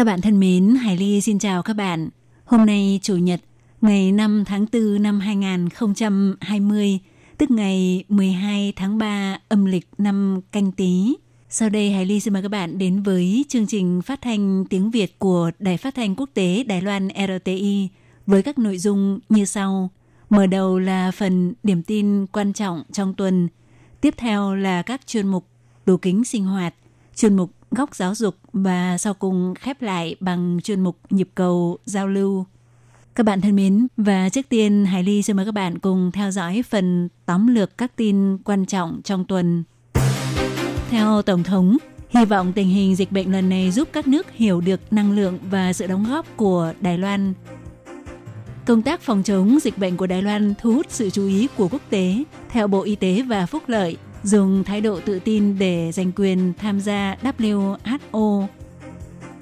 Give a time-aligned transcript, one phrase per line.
[0.00, 2.08] Các bạn thân mến, Hải Ly xin chào các bạn.
[2.44, 3.40] Hôm nay Chủ nhật,
[3.80, 6.98] ngày 5 tháng 4 năm 2020,
[7.38, 11.16] tức ngày 12 tháng 3 âm lịch năm canh tí.
[11.48, 14.90] Sau đây Hải Ly xin mời các bạn đến với chương trình phát thanh tiếng
[14.90, 17.88] Việt của Đài Phát thanh Quốc tế Đài Loan RTI
[18.26, 19.90] với các nội dung như sau.
[20.30, 23.48] Mở đầu là phần điểm tin quan trọng trong tuần.
[24.00, 25.46] Tiếp theo là các chuyên mục
[25.86, 26.74] đồ kính sinh hoạt,
[27.16, 31.78] chuyên mục góc giáo dục và sau cùng khép lại bằng chuyên mục nhịp cầu
[31.84, 32.44] giao lưu.
[33.14, 36.30] Các bạn thân mến, và trước tiên Hải Ly xin mời các bạn cùng theo
[36.30, 39.64] dõi phần tóm lược các tin quan trọng trong tuần.
[40.90, 41.76] Theo Tổng thống,
[42.08, 45.38] hy vọng tình hình dịch bệnh lần này giúp các nước hiểu được năng lượng
[45.50, 47.32] và sự đóng góp của Đài Loan.
[48.66, 51.68] Công tác phòng chống dịch bệnh của Đài Loan thu hút sự chú ý của
[51.68, 52.24] quốc tế.
[52.48, 56.52] Theo Bộ Y tế và Phúc lợi, dùng thái độ tự tin để giành quyền
[56.58, 58.46] tham gia WHO.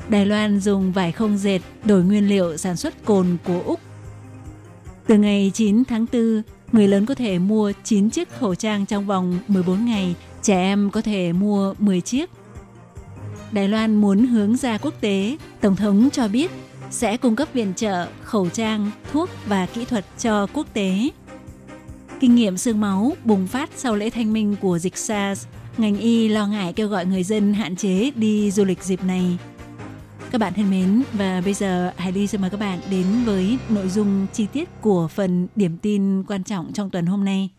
[0.09, 3.81] Đài Loan dùng vải không dệt đổi nguyên liệu sản xuất cồn của Úc.
[5.07, 9.07] Từ ngày 9 tháng 4, người lớn có thể mua 9 chiếc khẩu trang trong
[9.07, 12.31] vòng 14 ngày, trẻ em có thể mua 10 chiếc.
[13.53, 16.51] Đài Loan muốn hướng ra quốc tế, Tổng thống cho biết
[16.91, 21.09] sẽ cung cấp viện trợ, khẩu trang, thuốc và kỹ thuật cho quốc tế.
[22.21, 26.29] Kinh nghiệm xương máu bùng phát sau lễ thanh minh của dịch SARS, ngành y
[26.29, 29.39] lo ngại kêu gọi người dân hạn chế đi du lịch dịp này.
[30.31, 33.59] Các bạn thân mến, và bây giờ Hải Ly xin mời các bạn đến với
[33.69, 37.51] nội dung chi tiết của phần điểm tin quan trọng trong tuần hôm nay.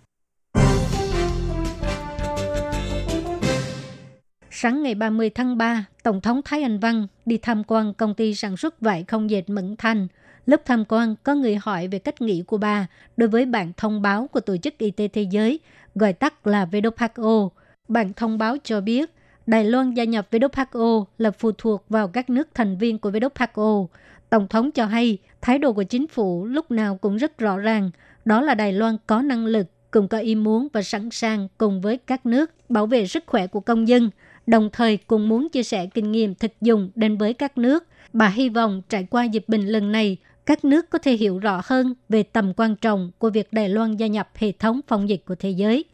[4.52, 8.36] Sáng ngày 30 tháng 3, Tổng thống Thái Anh Văn đi tham quan công ty
[8.36, 10.08] sản xuất vải không dệt Mẫn Thanh.
[10.50, 12.88] Lúc tham quan, có người hỏi về cách nghĩ của bà
[13.18, 15.60] đối với bản thông báo của Tổ chức Y tế Thế giới,
[15.96, 17.50] gọi tắt là WHO.
[17.88, 19.14] Bản thông báo cho biết,
[19.48, 23.88] Đài Loan gia nhập WHO là phụ thuộc vào các nước thành viên của WHO.
[24.30, 27.92] Tổng thống cho hay, thái độ của chính phủ lúc nào cũng rất rõ ràng,
[28.26, 31.82] đó là Đài Loan có năng lực, cùng có ý muốn và sẵn sàng cùng
[31.82, 34.10] với các nước bảo vệ sức khỏe của công dân,
[34.48, 37.88] đồng thời cùng muốn chia sẻ kinh nghiệm thực dụng đến với các nước.
[38.14, 40.18] Bà hy vọng trải qua dịch bệnh lần này,
[40.50, 43.96] các nước có thể hiểu rõ hơn về tầm quan trọng của việc Đài Loan
[43.96, 45.86] gia nhập hệ thống phòng dịch của thế giới.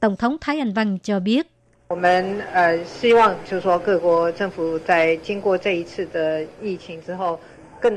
[0.00, 1.46] Tổng thống Thái Anh Văn cho biết.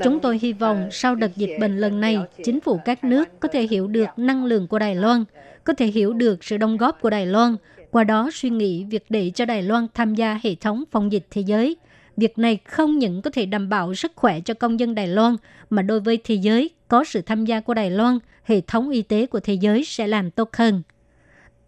[0.03, 3.39] Chúng tôi ờ, hy vọng sau đợt dịch bệnh lần này, chính phủ các nước
[3.39, 5.23] có thể hiểu được năng lượng của Đài Loan,
[5.63, 7.55] có thể hiểu được sự đóng góp của Đài Loan,
[7.91, 11.27] qua đó suy nghĩ việc để cho Đài Loan tham gia hệ thống phòng dịch
[11.31, 11.77] thế giới–
[12.17, 15.35] Việc này không những có thể đảm bảo sức khỏe cho công dân Đài Loan,
[15.69, 19.01] mà đối với thế giới, có sự tham gia của Đài Loan, hệ thống y
[19.01, 20.81] tế của thế giới sẽ làm tốt hơn.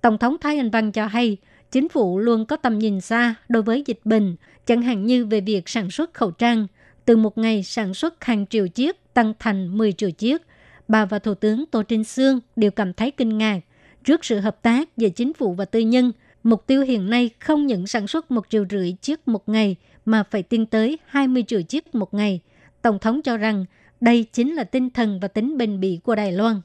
[0.02, 1.38] Tổng thống Thái Anh Văn cho hay,
[1.72, 5.42] chính phủ luôn có tầm nhìn xa đối với dịch bệnh, chẳng hạn như về
[5.42, 6.68] việc sản xuất khẩu trang.
[7.06, 10.42] Từ một ngày sản xuất hàng triệu chiếc tăng thành 10 triệu chiếc.
[10.88, 13.60] Bà và Thủ tướng Tô Trinh Sương đều cảm thấy kinh ngạc.
[14.04, 16.12] Trước sự hợp tác giữa chính phủ và tư nhân,
[16.44, 19.76] mục tiêu hiện nay không những sản xuất một triệu rưỡi chiếc một ngày
[20.10, 22.40] mà phải tiến tới 20 triệu chiếc một ngày.
[22.82, 23.66] Tổng thống cho rằng
[24.02, 26.62] đây chính là tinh thần và tính bền bỉ của Đài Loan.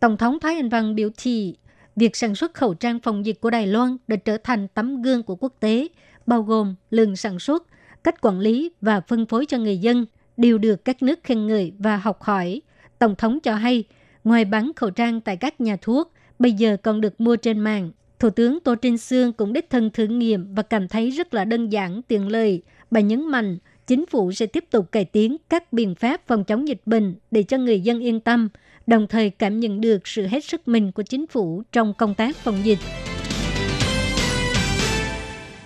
[0.00, 1.56] Tổng thống Thái Anh Văn biểu thị
[1.96, 5.22] việc sản xuất khẩu trang phòng dịch của Đài Loan đã trở thành tấm gương
[5.22, 5.88] của quốc tế,
[6.26, 7.66] bao gồm lượng sản xuất,
[8.04, 10.06] cách quản lý và phân phối cho người dân,
[10.36, 12.62] đều được các nước khen ngợi và học hỏi.
[12.98, 13.84] Tổng thống cho hay,
[14.24, 17.90] ngoài bán khẩu trang tại các nhà thuốc, bây giờ còn được mua trên mạng.
[18.22, 21.44] Thủ tướng Tô Trinh Sương cũng đích thân thử nghiệm và cảm thấy rất là
[21.44, 22.62] đơn giản, tiện lợi.
[22.90, 26.68] Bà nhấn mạnh, chính phủ sẽ tiếp tục cải tiến các biện pháp phòng chống
[26.68, 28.48] dịch bệnh để cho người dân yên tâm,
[28.86, 32.36] đồng thời cảm nhận được sự hết sức mình của chính phủ trong công tác
[32.36, 32.78] phòng dịch.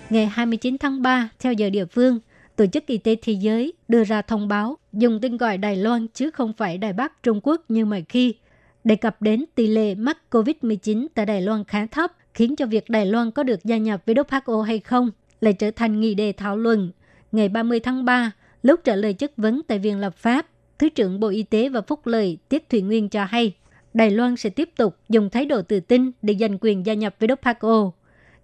[0.09, 2.19] Ngày 29 tháng 3, theo giờ địa phương,
[2.55, 6.07] Tổ chức Y tế Thế giới đưa ra thông báo dùng tên gọi Đài Loan
[6.13, 8.35] chứ không phải Đài Bắc Trung Quốc như mọi khi,
[8.83, 12.89] đề cập đến tỷ lệ mắc COVID-19 tại Đài Loan khá thấp, khiến cho việc
[12.89, 15.11] Đài Loan có được gia nhập WHO hay không
[15.41, 16.91] lại trở thành nghị đề thảo luận.
[17.31, 18.31] Ngày 30 tháng 3,
[18.61, 20.47] lúc trả lời chất vấn tại Viện Lập pháp,
[20.79, 23.53] Thứ trưởng Bộ Y tế và Phúc lợi Tiết Thủy Nguyên cho hay,
[23.93, 27.15] Đài Loan sẽ tiếp tục dùng thái độ tự tin để giành quyền gia nhập
[27.19, 27.91] WHO.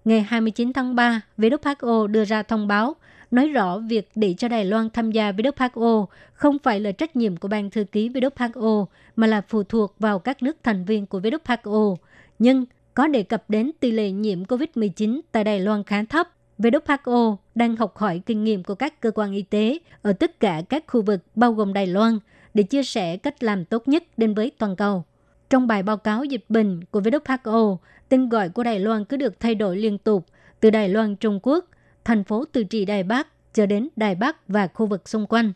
[0.05, 2.95] Ngày 29 tháng 3, WHO đưa ra thông báo
[3.31, 7.37] nói rõ việc để cho Đài Loan tham gia WHO không phải là trách nhiệm
[7.37, 8.85] của ban thư ký WHO
[9.15, 11.95] mà là phụ thuộc vào các nước thành viên của WHO.
[12.39, 16.29] Nhưng có đề cập đến tỷ lệ nhiễm COVID-19 tại Đài Loan khá thấp.
[16.59, 20.61] WHO đang học hỏi kinh nghiệm của các cơ quan y tế ở tất cả
[20.69, 22.19] các khu vực bao gồm Đài Loan
[22.53, 25.03] để chia sẻ cách làm tốt nhất đến với toàn cầu.
[25.49, 27.77] Trong bài báo cáo dịch bệnh của WHO,
[28.09, 30.25] tên gọi của Đài Loan cứ được thay đổi liên tục
[30.59, 31.65] từ Đài Loan Trung Quốc,
[32.05, 35.53] thành phố tự trị Đài Bắc cho đến Đài Bắc và khu vực xung quanh.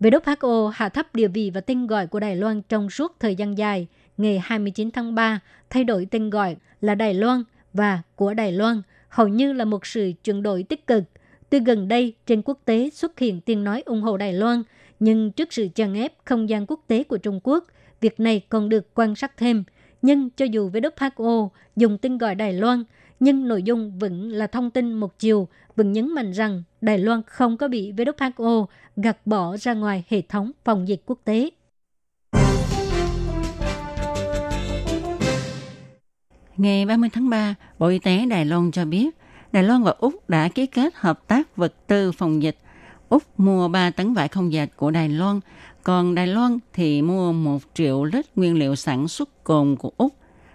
[0.00, 3.58] WHO hạ thấp địa vị và tên gọi của Đài Loan trong suốt thời gian
[3.58, 3.86] dài.
[4.16, 5.40] Ngày 29 tháng 3,
[5.70, 7.42] thay đổi tên gọi là Đài Loan
[7.72, 11.02] và của Đài Loan, hầu như là một sự chuyển đổi tích cực.
[11.50, 14.62] Tuy gần đây, trên quốc tế xuất hiện tiếng nói ủng hộ Đài Loan,
[15.00, 17.64] nhưng trước sự chèn ép không gian quốc tế của Trung Quốc,
[18.00, 19.64] việc này còn được quan sát thêm.
[20.02, 22.84] Nhưng cho dù WHO dùng tên gọi Đài Loan,
[23.20, 27.22] nhưng nội dung vẫn là thông tin một chiều, vẫn nhấn mạnh rằng Đài Loan
[27.26, 28.66] không có bị WHO
[28.96, 31.50] gạt bỏ ra ngoài hệ thống phòng dịch quốc tế.
[36.56, 39.16] Ngày 30 tháng 3, Bộ Y tế Đài Loan cho biết,
[39.52, 42.58] Đài Loan và Úc đã ký kết hợp tác vật tư phòng dịch.
[43.08, 45.40] Úc mua 3 tấn vải không dệt của Đài Loan,
[45.82, 50.14] còn Đài Loan thì mua 1 triệu lít nguyên liệu sản xuất cồn của Úc.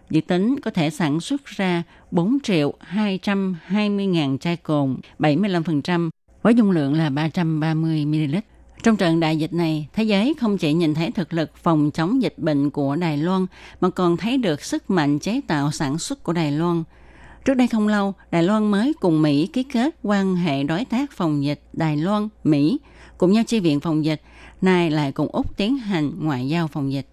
[0.09, 6.09] Dự tính có thể sản xuất ra 4 triệu 220 ngàn chai cồn, 75%,
[6.42, 8.36] với dung lượng là 330 ml.
[8.83, 12.22] Trong trận đại dịch này, thế giới không chỉ nhìn thấy thực lực phòng chống
[12.22, 13.45] dịch bệnh của Đài Loan,
[13.81, 16.83] mà còn thấy được sức mạnh chế tạo sản xuất của Đài Loan.
[17.45, 21.12] Trước đây không lâu, Đài Loan mới cùng Mỹ ký kết quan hệ đối tác
[21.12, 22.80] phòng dịch Đài Loan, Mỹ,
[23.18, 24.22] cùng nhau chi viện phòng dịch,
[24.62, 27.07] nay lại cùng Úc tiến hành ngoại giao phòng dịch.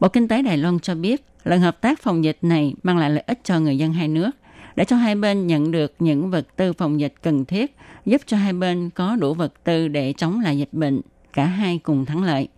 [0.00, 3.10] Bộ Kinh tế Đài Loan cho biết, lần hợp tác phòng dịch này mang lại
[3.10, 4.30] lợi ích cho người dân hai nước,
[4.76, 7.76] để cho hai bên nhận được những vật tư phòng dịch cần thiết,
[8.06, 11.00] giúp cho hai bên có đủ vật tư để chống lại dịch bệnh,
[11.32, 12.48] cả hai cùng thắng lợi.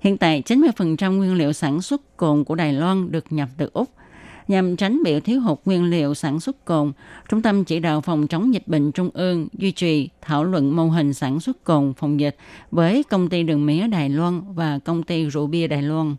[0.00, 3.90] Hiện tại, 90% nguyên liệu sản xuất cồn của Đài Loan được nhập từ Úc.
[4.48, 6.92] Nhằm tránh bị thiếu hụt nguyên liệu sản xuất cồn,
[7.28, 10.88] Trung tâm Chỉ đạo Phòng chống dịch bệnh Trung ương duy trì thảo luận mô
[10.88, 12.36] hình sản xuất cồn phòng dịch
[12.70, 16.16] với công ty đường mía Đài Loan và công ty rượu bia Đài Loan.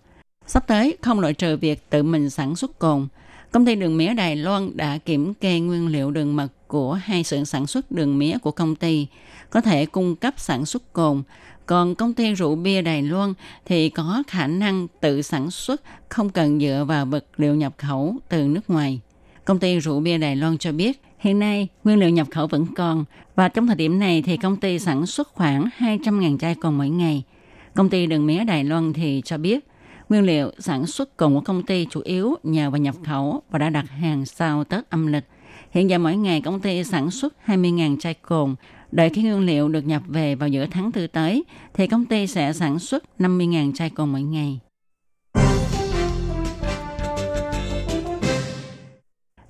[0.48, 3.08] Sắp tới, không loại trừ việc tự mình sản xuất cồn,
[3.54, 7.24] Công ty đường mía Đài Loan đã kiểm kê nguyên liệu đường mật của hai
[7.24, 9.08] xưởng sản xuất đường mía của công ty,
[9.50, 11.24] có thể cung cấp sản xuất cồn.
[11.66, 13.34] Còn công ty rượu bia Đài Loan
[13.66, 18.16] thì có khả năng tự sản xuất, không cần dựa vào vật liệu nhập khẩu
[18.30, 19.00] từ nước ngoài.
[19.46, 22.66] Công ty rượu bia Đài Loan cho biết, hiện nay nguyên liệu nhập khẩu vẫn
[22.76, 26.78] còn và trong thời điểm này thì công ty sản xuất khoảng 200.000 chai còn
[26.78, 27.24] mỗi ngày.
[27.76, 29.66] Công ty đường mía Đài Loan thì cho biết
[30.10, 33.60] Nguyên liệu sản xuất cồn của công ty chủ yếu nhờ vào nhập khẩu và
[33.60, 35.24] đã đặt hàng sau Tết âm lịch.
[35.72, 38.56] Hiện giờ mỗi ngày công ty sản xuất 20.000 chai cồn.
[38.92, 42.28] Đợi khi nguyên liệu được nhập về vào giữa tháng tư tới, thì công ty
[42.28, 44.60] sẽ sản xuất 50.000 chai cồn mỗi ngày.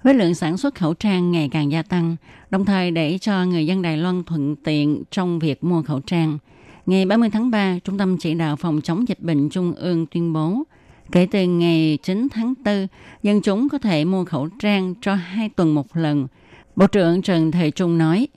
[0.03, 2.15] Với lượng sản xuất khẩu trang ngày càng gia tăng,
[2.49, 6.37] đồng thời để cho người dân Đài Loan thuận tiện trong việc mua khẩu trang–
[6.85, 10.33] Ngày 30 tháng 3, Trung tâm Chỉ đạo Phòng chống dịch bệnh Trung ương tuyên
[10.33, 10.63] bố,
[11.11, 12.87] kể từ ngày 9 tháng 4,
[13.23, 16.27] dân chúng có thể mua khẩu trang cho hai tuần một lần.
[16.75, 18.27] Bộ trưởng Trần Thệ Trung nói,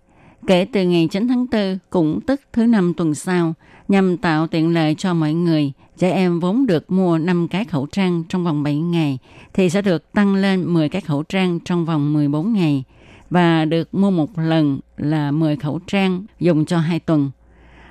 [0.46, 3.54] kể từ ngày 9 tháng 4, cũng tức thứ năm tuần sau,
[3.88, 7.86] nhằm tạo tiện lợi cho mọi người, trẻ em vốn được mua 5 cái khẩu
[7.86, 9.18] trang trong vòng 7 ngày,
[9.54, 12.84] thì sẽ được tăng lên 10 cái khẩu trang trong vòng 14 ngày
[13.30, 17.30] và được mua một lần là 10 khẩu trang dùng cho 2 tuần.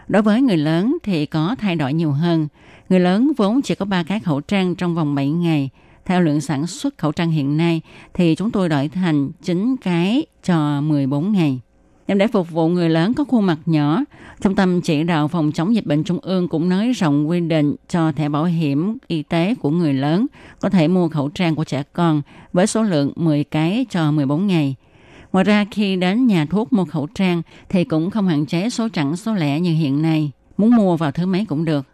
[0.07, 2.47] Đối với người lớn thì có thay đổi nhiều hơn.
[2.89, 5.69] Người lớn vốn chỉ có 3 cái khẩu trang trong vòng 7 ngày.
[6.05, 7.81] Theo lượng sản xuất khẩu trang hiện nay
[8.13, 11.59] thì chúng tôi đổi thành 9 cái cho 14 ngày.
[12.07, 14.03] Nhằm để phục vụ người lớn có khuôn mặt nhỏ,
[14.41, 17.75] Trung tâm chỉ đạo phòng chống dịch bệnh trung ương cũng nới rộng quy định
[17.89, 20.25] cho thẻ bảo hiểm y tế của người lớn
[20.59, 22.21] có thể mua khẩu trang của trẻ con
[22.53, 24.75] với số lượng 10 cái cho 14 ngày.
[25.35, 28.87] Ngoài ra khi đến nhà thuốc mua khẩu trang thì cũng không hạn chế số
[28.93, 30.31] chẵn số lẻ như hiện nay.
[30.57, 31.85] Muốn mua vào thứ mấy cũng được.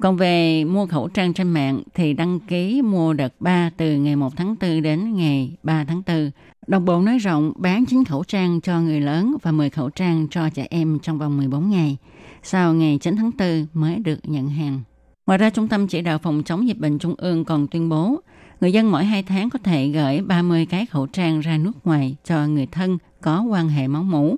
[0.00, 4.16] Còn về mua khẩu trang trên mạng thì đăng ký mua đợt 3 từ ngày
[4.16, 6.30] 1 tháng 4 đến ngày 3 tháng 4.
[6.66, 10.26] Đồng bộ nói rộng bán 9 khẩu trang cho người lớn và 10 khẩu trang
[10.30, 11.96] cho trẻ em trong vòng 14 ngày.
[12.42, 14.80] Sau ngày 9 tháng 4 mới được nhận hàng.
[15.26, 18.20] Ngoài ra, Trung tâm Chỉ đạo Phòng chống dịch bệnh Trung ương còn tuyên bố
[18.60, 22.16] người dân mỗi 2 tháng có thể gửi 30 cái khẩu trang ra nước ngoài
[22.24, 24.36] cho người thân có quan hệ máu mủ,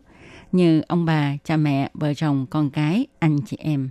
[0.53, 3.91] như ông bà, cha mẹ, vợ chồng, con cái, anh chị em.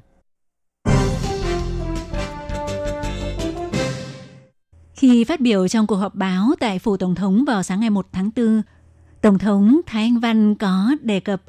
[4.93, 8.07] Khi phát biểu trong cuộc họp báo tại Phủ Tổng thống vào sáng ngày 1
[8.11, 8.61] tháng 4,
[9.21, 11.41] Tổng thống Thái Anh Văn có đề cập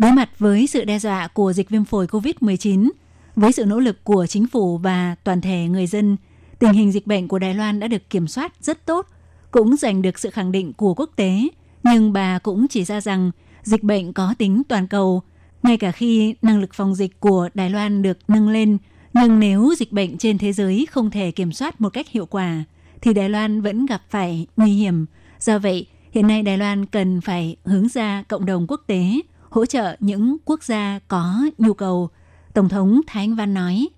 [0.00, 2.90] Đối mặt với sự đe dọa của dịch viêm phổi COVID-19,
[3.36, 6.16] với sự nỗ lực của chính phủ và toàn thể người dân,
[6.60, 9.06] tình hình dịch bệnh của Đài Loan đã được kiểm soát rất tốt,
[9.50, 11.48] cũng giành được sự khẳng định của quốc tế.
[11.82, 13.30] Nhưng bà cũng chỉ ra rằng
[13.62, 15.22] dịch bệnh có tính toàn cầu.
[15.62, 18.78] Ngay cả khi năng lực phòng dịch của Đài Loan được nâng lên,
[19.12, 22.64] nhưng nếu dịch bệnh trên thế giới không thể kiểm soát một cách hiệu quả,
[23.00, 25.06] thì Đài Loan vẫn gặp phải nguy hiểm.
[25.40, 29.04] Do vậy, hiện nay Đài Loan cần phải hướng ra cộng đồng quốc tế,
[29.50, 32.08] hỗ trợ những quốc gia có nhu cầu.
[32.54, 33.88] Tổng thống Thái Anh Văn nói.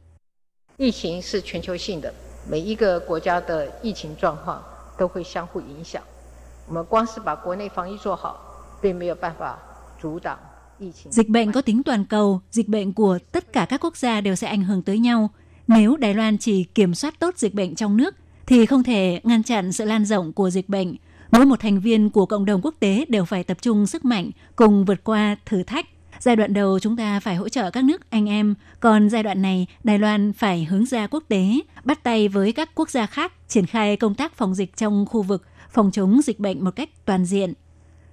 [0.79, 0.95] Dịch
[2.50, 4.62] 每一个国家的疫情状况
[4.98, 6.02] 都会相互影响。
[6.68, 8.36] 我们光是把国内防疫做好，
[8.82, 9.58] 并没有办法
[10.02, 10.38] 阻挡
[11.10, 14.36] Dịch bệnh có tính toàn cầu, dịch bệnh của tất cả các quốc gia đều
[14.36, 15.30] sẽ ảnh hưởng tới nhau.
[15.68, 18.16] Nếu Đài Loan chỉ kiểm soát tốt dịch bệnh trong nước,
[18.48, 20.96] thì không thể ngăn chặn sự lan rộng của dịch bệnh.
[21.32, 24.32] Mỗi một thành viên của cộng đồng quốc tế đều phải tập trung sức mạnh
[24.56, 25.86] cùng vượt qua thử thách.
[26.23, 29.43] Giai đoạn đầu chúng ta phải hỗ trợ các nước anh em, còn giai đoạn
[29.43, 31.45] này Đài Loan phải hướng ra quốc tế,
[31.85, 35.23] bắt tay với các quốc gia khác triển khai công tác phòng dịch trong khu
[35.23, 37.53] vực, phòng chống dịch bệnh một cách toàn diện.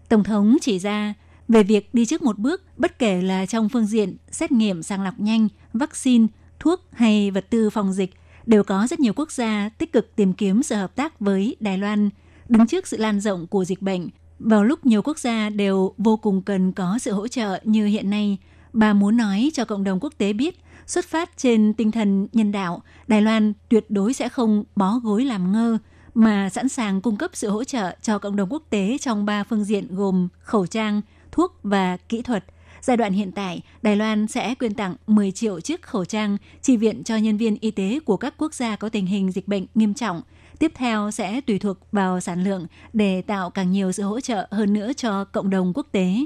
[0.10, 1.14] Tổng thống chỉ ra,
[1.48, 5.04] về việc đi trước một bước, bất kể là trong phương diện xét nghiệm sàng
[5.04, 6.28] lọc nhanh, vaccine,
[6.60, 8.14] thuốc hay vật tư phòng dịch,
[8.46, 11.78] đều có rất nhiều quốc gia tích cực tìm kiếm sự hợp tác với Đài
[11.78, 12.10] Loan,
[12.48, 14.10] đứng trước sự lan rộng của dịch bệnh.
[14.40, 18.10] Vào lúc nhiều quốc gia đều vô cùng cần có sự hỗ trợ như hiện
[18.10, 18.38] nay,
[18.74, 20.56] bà muốn nói cho cộng đồng quốc tế biết,
[20.86, 25.26] xuất phát trên tinh thần nhân đạo, Đài Loan tuyệt đối sẽ không bó gối
[25.26, 25.78] làm ngơ,
[26.14, 29.44] mà sẵn sàng cung cấp sự hỗ trợ cho cộng đồng quốc tế trong ba
[29.44, 32.46] phương diện gồm khẩu trang, thuốc và kỹ thuật.
[32.82, 36.78] Giai đoạn hiện tại, Đài Loan sẽ quyên tặng 10 triệu chiếc khẩu trang chi
[36.78, 39.66] viện cho nhân viên y tế của các quốc gia có tình hình dịch bệnh
[39.76, 40.22] nghiêm trọng.
[40.60, 44.48] Tiếp theo sẽ tùy thuộc vào sản lượng để tạo càng nhiều sự hỗ trợ
[44.52, 46.26] hơn nữa cho cộng đồng quốc tế.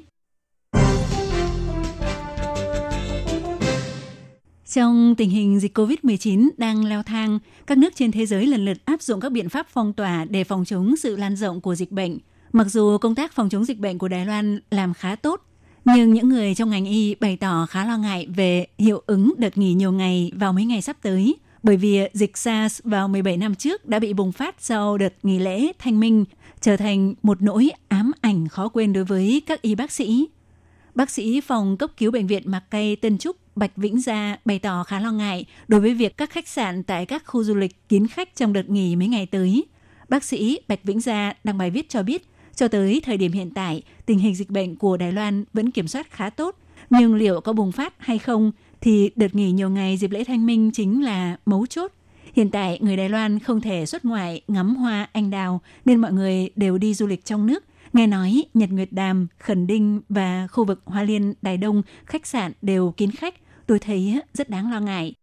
[4.73, 8.77] Trong tình hình dịch COVID-19 đang leo thang, các nước trên thế giới lần lượt
[8.85, 11.91] áp dụng các biện pháp phong tỏa để phòng chống sự lan rộng của dịch
[11.91, 12.17] bệnh.
[12.53, 15.41] Mặc dù công tác phòng chống dịch bệnh của Đài Loan làm khá tốt,
[15.85, 19.57] nhưng những người trong ngành y bày tỏ khá lo ngại về hiệu ứng đợt
[19.57, 21.35] nghỉ nhiều ngày vào mấy ngày sắp tới.
[21.63, 25.39] Bởi vì dịch SARS vào 17 năm trước đã bị bùng phát sau đợt nghỉ
[25.39, 26.25] lễ thanh minh,
[26.61, 30.27] trở thành một nỗi ám ảnh khó quên đối với các y bác sĩ.
[30.95, 34.59] Bác sĩ phòng cấp cứu bệnh viện Mạc Cây Tân Trúc Bạch Vĩnh Gia bày
[34.59, 37.89] tỏ khá lo ngại đối với việc các khách sạn tại các khu du lịch
[37.89, 39.65] kín khách trong đợt nghỉ mấy ngày tới.
[40.09, 43.51] Bác sĩ Bạch Vĩnh Gia đăng bài viết cho biết, cho tới thời điểm hiện
[43.53, 46.55] tại, tình hình dịch bệnh của Đài Loan vẫn kiểm soát khá tốt,
[46.89, 48.51] nhưng liệu có bùng phát hay không
[48.83, 51.91] thì đợt nghỉ nhiều ngày dịp lễ thanh minh chính là mấu chốt.
[52.33, 56.13] Hiện tại, người Đài Loan không thể xuất ngoại ngắm hoa anh đào nên mọi
[56.13, 57.63] người đều đi du lịch trong nước.
[57.93, 62.27] Nghe nói Nhật Nguyệt Đàm, Khẩn Đinh và khu vực Hoa Liên, Đài Đông, khách
[62.27, 63.35] sạn đều kín khách.
[63.67, 65.13] Tôi thấy rất đáng lo ngại.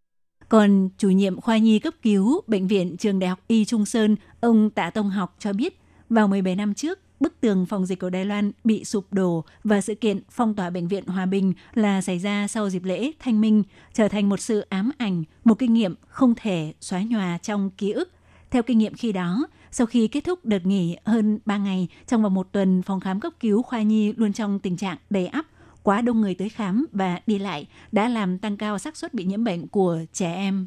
[0.49, 4.17] Còn chủ nhiệm khoa nhi cấp cứu Bệnh viện Trường Đại học Y Trung Sơn,
[4.41, 8.11] ông Tạ Tông Học cho biết, vào 17 năm trước, bức tường phòng dịch của
[8.11, 12.03] Đài Loan bị sụp đổ và sự kiện phong tỏa bệnh viện Hòa Bình là
[12.03, 13.63] xảy ra sau dịp lễ Thanh Minh,
[13.93, 17.93] trở thành một sự ám ảnh, một kinh nghiệm không thể xóa nhòa trong ký
[17.93, 18.11] ức.
[18.51, 22.23] Theo kinh nghiệm khi đó, sau khi kết thúc đợt nghỉ hơn 3 ngày, trong
[22.23, 25.47] vòng một tuần, phòng khám cấp cứu khoa nhi luôn trong tình trạng đầy ắp,
[25.83, 29.25] quá đông người tới khám và đi lại đã làm tăng cao xác suất bị
[29.25, 30.67] nhiễm bệnh của trẻ em.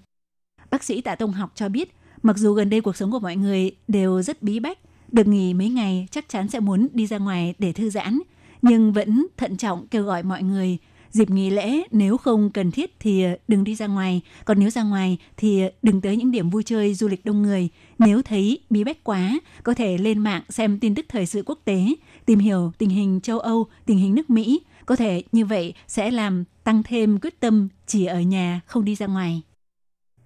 [0.71, 3.35] Bác sĩ Tạ Tông Học cho biết, mặc dù gần đây cuộc sống của mọi
[3.35, 4.79] người đều rất bí bách,
[5.13, 8.19] được nghỉ mấy ngày chắc chắn sẽ muốn đi ra ngoài để thư giãn,
[8.61, 10.77] nhưng vẫn thận trọng kêu gọi mọi người
[11.13, 14.83] dịp nghỉ lễ nếu không cần thiết thì đừng đi ra ngoài, còn nếu ra
[14.83, 17.69] ngoài thì đừng tới những điểm vui chơi du lịch đông người.
[17.99, 21.59] Nếu thấy bí bách quá, có thể lên mạng xem tin tức thời sự quốc
[21.65, 21.85] tế,
[22.25, 24.61] tìm hiểu tình hình châu Âu, tình hình nước Mỹ.
[24.85, 28.95] Có thể như vậy sẽ làm tăng thêm quyết tâm chỉ ở nhà không đi
[28.95, 29.41] ra ngoài.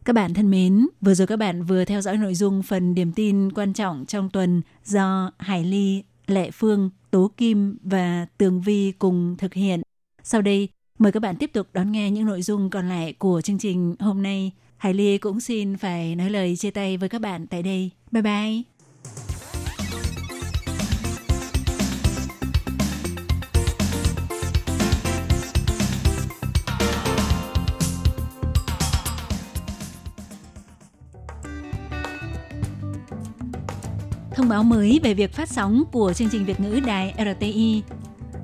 [0.08, 3.12] Các bạn thân mến, vừa rồi các bạn vừa theo dõi nội dung phần điểm
[3.12, 8.92] tin quan trọng trong tuần do Hải Ly, Lệ Phương, Tố Kim và Tường Vi
[8.92, 9.82] cùng thực hiện.
[10.24, 13.42] Sau đây, mời các bạn tiếp tục đón nghe những nội dung còn lại của
[13.42, 14.52] chương trình hôm nay.
[14.78, 17.92] Hải Ly cũng xin phải nói lời chia tay với các bạn tại đây.
[18.12, 18.77] Bye bye!
[34.38, 37.82] thông báo mới về việc phát sóng của chương trình Việt ngữ đài RTI.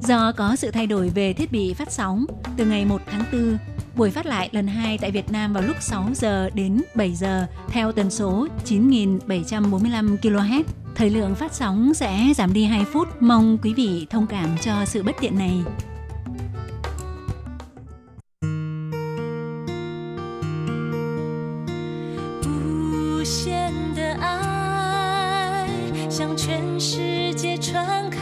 [0.02, 2.26] Do có sự thay đổi về thiết bị phát sóng,
[2.58, 3.58] từ ngày 1 tháng 4,
[3.96, 7.46] buổi phát lại lần 2 tại Việt Nam vào lúc 6 giờ đến 7 giờ
[7.68, 10.64] theo tần số 9.745 kHz.
[10.96, 14.86] Thời lượng phát sóng sẽ giảm đi 2 phút, mong quý vị thông cảm cho
[14.86, 15.64] sự bất tiện này.
[23.63, 23.63] Hãy
[26.16, 28.22] 向全世界传开，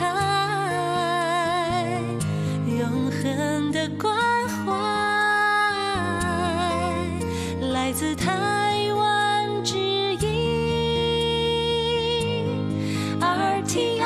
[2.66, 4.16] 永恒的关
[4.48, 4.72] 怀
[7.60, 10.30] 来自台湾之音
[13.20, 14.00] RTI。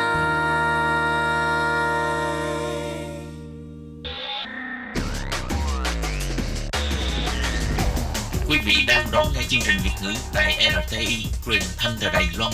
[8.49, 12.25] Quý vị đang đón nghe chương trình Việt ngữ tại RTI truyền thanh từ Đài
[12.37, 12.51] Loan.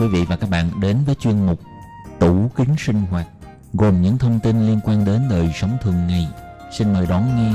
[0.00, 1.60] Quý vị và các bạn đến với chuyên mục
[2.20, 3.26] Tủ kính sinh hoạt
[3.72, 6.28] gồm những thông tin liên quan đến đời sống thường ngày.
[6.78, 7.52] Xin mời đón nghe.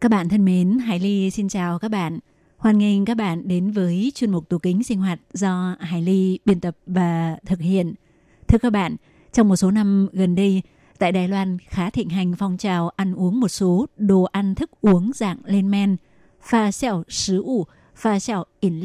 [0.00, 2.18] Các bạn thân mến, Hải Ly xin chào các bạn.
[2.56, 6.38] Hoan nghênh các bạn đến với chuyên mục tủ kính sinh hoạt do Hải Ly
[6.44, 7.94] biên tập và thực hiện.
[8.48, 8.96] Thưa các bạn,
[9.32, 10.62] trong một số năm gần đây,
[10.98, 14.70] tại Đài Loan khá thịnh hành phong trào ăn uống một số đồ ăn thức
[14.80, 15.96] uống dạng lên men,
[16.42, 17.44] pha xẻo sứ
[17.94, 18.84] pha xẻo ỉn.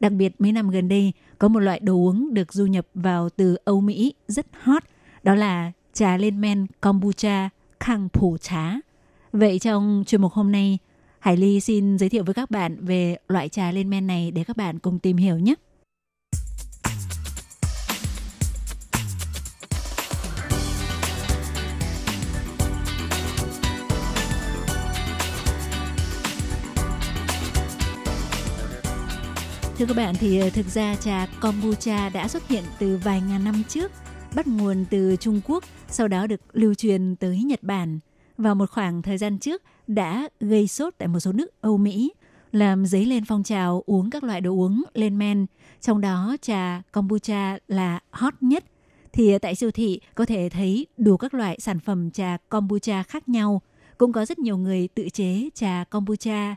[0.00, 3.28] Đặc biệt mấy năm gần đây, có một loại đồ uống được du nhập vào
[3.28, 4.82] từ Âu Mỹ rất hot,
[5.22, 7.48] đó là trà lên men kombucha
[7.80, 8.72] khang phủ trá.
[9.32, 10.78] Vậy trong chuyên mục hôm nay,
[11.18, 14.44] Hải Ly xin giới thiệu với các bạn về loại trà lên men này để
[14.44, 15.54] các bạn cùng tìm hiểu nhé.
[29.78, 33.44] Thưa các bạn thì ờ, thực ra trà kombucha đã xuất hiện từ vài ngàn
[33.44, 33.92] năm trước,
[34.34, 37.98] bắt nguồn từ Trung Quốc, sau đó được lưu truyền tới Nhật Bản.
[38.38, 42.12] Vào một khoảng thời gian trước đã gây sốt tại một số nước Âu Mỹ,
[42.52, 45.46] làm dấy lên phong trào uống các loại đồ uống lên men,
[45.80, 48.64] trong đó trà kombucha là hot nhất.
[49.12, 53.02] Thì ờ, tại siêu thị có thể thấy đủ các loại sản phẩm trà kombucha
[53.02, 53.62] khác nhau.
[53.98, 56.56] Cũng có rất nhiều người tự chế trà kombucha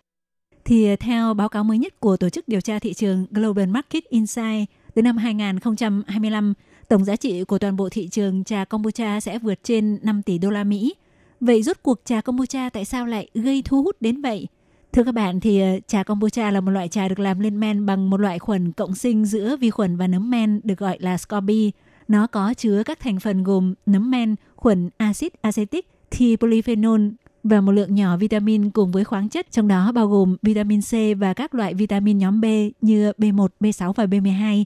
[0.65, 3.65] thì ờ, theo báo cáo mới nhất của Tổ chức Điều tra Thị trường Global
[3.65, 6.53] Market Insight, từ năm 2025,
[6.87, 10.37] tổng giá trị của toàn bộ thị trường trà kombucha sẽ vượt trên 5 tỷ
[10.37, 10.93] đô la Mỹ.
[11.39, 14.47] Vậy rốt cuộc trà kombucha tại sao lại gây thu hút đến vậy?
[14.93, 17.85] Thưa các bạn, thì ờ, trà kombucha là một loại trà được làm lên men
[17.85, 21.17] bằng một loại khuẩn cộng sinh giữa vi khuẩn và nấm men được gọi là
[21.17, 21.71] SCOBY.
[22.07, 27.01] Nó có chứa các thành phần gồm nấm men, khuẩn axit acetic, thi polyphenol
[27.43, 31.19] và một lượng nhỏ vitamin cùng với khoáng chất trong đó bao gồm vitamin C
[31.19, 32.45] và các loại vitamin nhóm B
[32.81, 34.63] như B1, B6 và B12.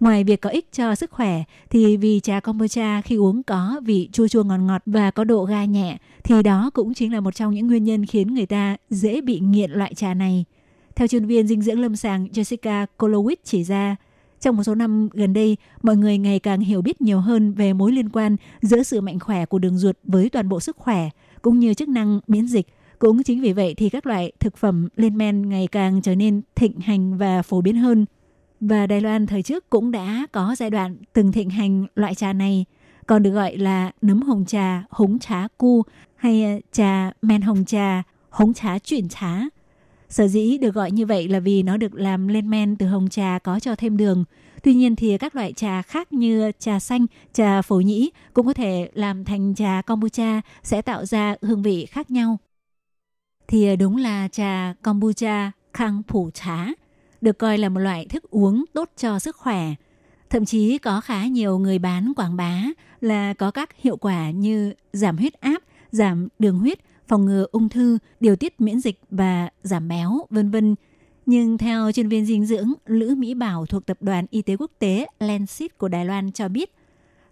[0.00, 4.08] Ngoài việc có ích cho sức khỏe thì vì trà kombucha khi uống có vị
[4.12, 7.34] chua chua ngọt ngọt và có độ ga nhẹ thì đó cũng chính là một
[7.34, 10.44] trong những nguyên nhân khiến người ta dễ bị nghiện loại trà này.
[10.96, 13.96] Theo chuyên viên dinh dưỡng lâm sàng Jessica Kolowitz chỉ ra,
[14.40, 17.72] trong một số năm gần đây, mọi người ngày càng hiểu biết nhiều hơn về
[17.72, 21.10] mối liên quan giữa sự mạnh khỏe của đường ruột với toàn bộ sức khỏe,
[21.42, 22.66] cũng như chức năng miễn dịch.
[22.98, 26.42] Cũng chính vì vậy thì các loại thực phẩm lên men ngày càng trở nên
[26.54, 28.06] thịnh hành và phổ biến hơn.
[28.60, 32.32] Và Đài Loan thời trước cũng đã có giai đoạn từng thịnh hành loại trà
[32.32, 32.64] này,
[33.06, 35.82] còn được gọi là nấm hồng trà, hống trá cu
[36.16, 39.40] hay ờ, trà men hồng trà, hống trá chuyển trá.
[40.08, 43.08] Sở dĩ được gọi như vậy là vì nó được làm lên men từ hồng
[43.08, 44.24] trà có cho thêm đường.
[44.62, 48.52] Tuy nhiên thì các loại trà khác như trà xanh, trà phổ nhĩ cũng có
[48.52, 52.38] thể làm thành trà kombucha sẽ tạo ra hương vị khác nhau.
[53.48, 56.66] Thì ờ, đúng là trà kombucha khang phủ trá
[57.20, 59.74] được coi là một loại thức uống tốt cho sức khỏe.
[60.30, 62.62] Thậm chí có khá nhiều người bán quảng bá
[63.00, 67.68] là có các hiệu quả như giảm huyết áp, giảm đường huyết, phòng ngừa ung
[67.68, 70.74] thư, điều tiết miễn dịch và giảm béo, vân vân.
[71.26, 74.70] Nhưng theo chuyên viên dinh dưỡng Lữ Mỹ Bảo thuộc Tập đoàn Y tế Quốc
[74.78, 76.72] tế Lancet của Đài Loan cho biết,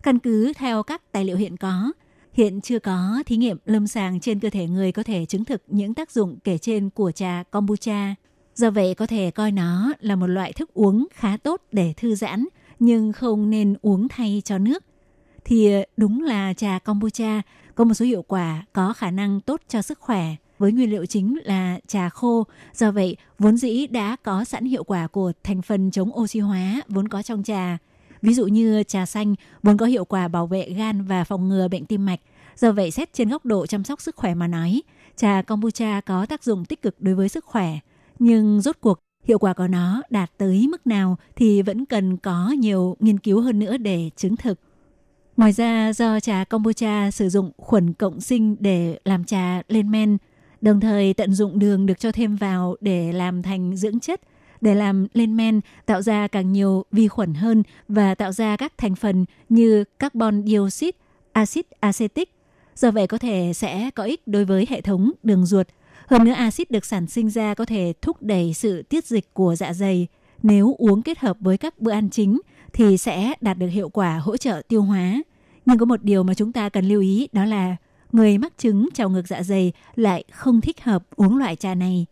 [0.02, 1.92] căn cứ theo các tài liệu hiện có,
[2.32, 5.62] hiện chưa có thí nghiệm lâm sàng trên cơ thể người có thể chứng thực
[5.66, 8.14] những tác dụng kể trên của trà kombucha.
[8.54, 12.14] Do vậy có thể coi nó là một loại thức uống khá tốt để thư
[12.14, 12.46] giãn,
[12.78, 14.84] nhưng không nên uống thay cho nước.
[15.44, 17.42] Thì đúng là trà kombucha
[17.74, 21.06] có một số hiệu quả có khả năng tốt cho sức khỏe với nguyên liệu
[21.06, 22.44] chính là trà khô.
[22.74, 26.82] Do vậy, vốn dĩ đã có sẵn hiệu quả của thành phần chống oxy hóa
[26.88, 27.78] vốn có trong trà.
[28.22, 31.68] Ví dụ như trà xanh vốn có hiệu quả bảo vệ gan và phòng ngừa
[31.68, 32.20] bệnh tim mạch.
[32.56, 34.82] Do vậy, xét trên góc độ chăm sóc sức khỏe mà nói,
[35.16, 37.78] trà kombucha có tác dụng tích cực đối với sức khỏe.
[38.18, 42.54] Nhưng rốt cuộc, hiệu quả của nó đạt tới mức nào thì vẫn cần có
[42.58, 44.60] nhiều nghiên cứu hơn nữa để chứng thực.
[45.36, 50.16] Ngoài ra, do trà kombucha sử dụng khuẩn cộng sinh để làm trà lên men,
[50.60, 54.20] Đồng thời tận dụng đường được cho thêm vào để làm thành dưỡng chất,
[54.60, 58.78] để làm lên men, tạo ra càng nhiều vi khuẩn hơn và tạo ra các
[58.78, 60.98] thành phần như carbon dioxide,
[61.32, 62.34] axit acetic.
[62.74, 65.66] Do vậy có thể sẽ có ích đối với hệ thống đường ruột.
[66.06, 69.54] Hơn nữa axit được sản sinh ra có thể thúc đẩy sự tiết dịch của
[69.54, 70.06] dạ dày.
[70.42, 72.40] Nếu uống kết hợp với các bữa ăn chính
[72.72, 75.22] thì sẽ đạt được hiệu quả hỗ trợ tiêu hóa.
[75.66, 77.76] Nhưng có một điều mà chúng ta cần lưu ý đó là
[78.12, 82.06] người mắc chứng trào ngược dạ dày lại không thích hợp uống loại trà này.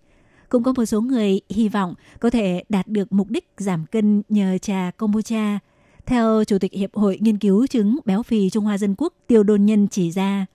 [0.48, 4.22] Cũng có một số người hy vọng có thể đạt được mục đích giảm cân
[4.28, 5.58] nhờ trà kombucha.
[6.06, 9.42] Theo Chủ tịch Hiệp hội Nghiên cứu chứng béo phì Trung Hoa Dân Quốc Tiêu
[9.42, 10.46] Đôn Nhân chỉ ra,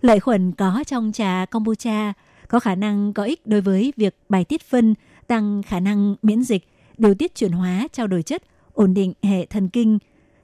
[0.00, 2.12] lợi khuẩn có trong trà kombucha
[2.48, 4.94] có khả năng có ích đối với việc bài tiết phân,
[5.26, 9.46] tăng khả năng miễn dịch, điều tiết chuyển hóa, trao đổi chất, ổn định hệ
[9.46, 9.98] thần kinh.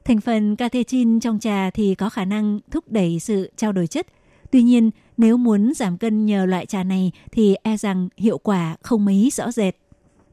[0.04, 4.06] Thành phần catechin trong trà thì có khả năng thúc đẩy sự trao đổi chất.
[4.52, 8.76] Tuy nhiên, nếu muốn giảm cân nhờ loại trà này thì e rằng hiệu quả
[8.82, 9.76] không mấy rõ rệt.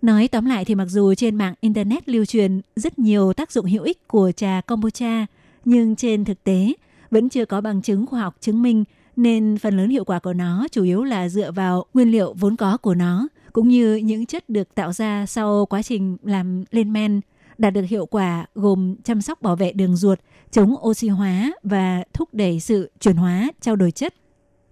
[0.01, 3.65] Nói tóm lại thì mặc dù trên mạng Internet lưu truyền rất nhiều tác dụng
[3.65, 5.25] hữu ích của trà kombucha,
[5.65, 6.73] nhưng trên thực tế
[7.12, 8.84] vẫn chưa có bằng chứng khoa học chứng minh
[9.15, 12.55] nên phần lớn hiệu quả của nó chủ yếu là dựa vào nguyên liệu vốn
[12.55, 16.93] có của nó cũng như những chất được tạo ra sau quá trình làm lên
[16.93, 17.21] men
[17.59, 20.19] đạt được hiệu quả gồm chăm sóc bảo vệ đường ruột,
[20.51, 24.13] chống oxy hóa và thúc đẩy sự chuyển hóa, trao đổi chất.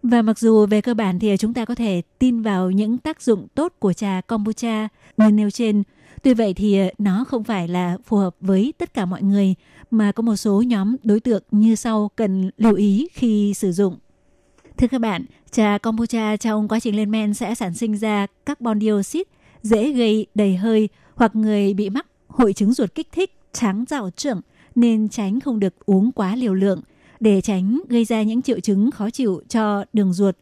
[0.03, 3.21] Và mặc dù về cơ bản thì chúng ta có thể tin vào những tác
[3.21, 5.83] dụng tốt của trà kombucha như nêu trên,
[6.23, 9.55] tuy vậy thì nó không phải là phù hợp với tất cả mọi người
[9.91, 13.97] mà có một số nhóm đối tượng như sau cần lưu ý khi sử dụng.
[14.77, 18.79] Thưa các bạn, trà kombucha trong quá trình lên men sẽ sản sinh ra carbon
[18.79, 19.29] dioxide
[19.61, 22.06] dễ gây đầy hơi hoặc người bị mắc
[22.37, 24.41] hội chứng ruột kích thích tráng dạo trưởng
[24.75, 26.81] nên tránh không được uống quá liều lượng
[27.19, 30.35] để tránh gây ra những triệu chứng khó chịu cho đường ruột.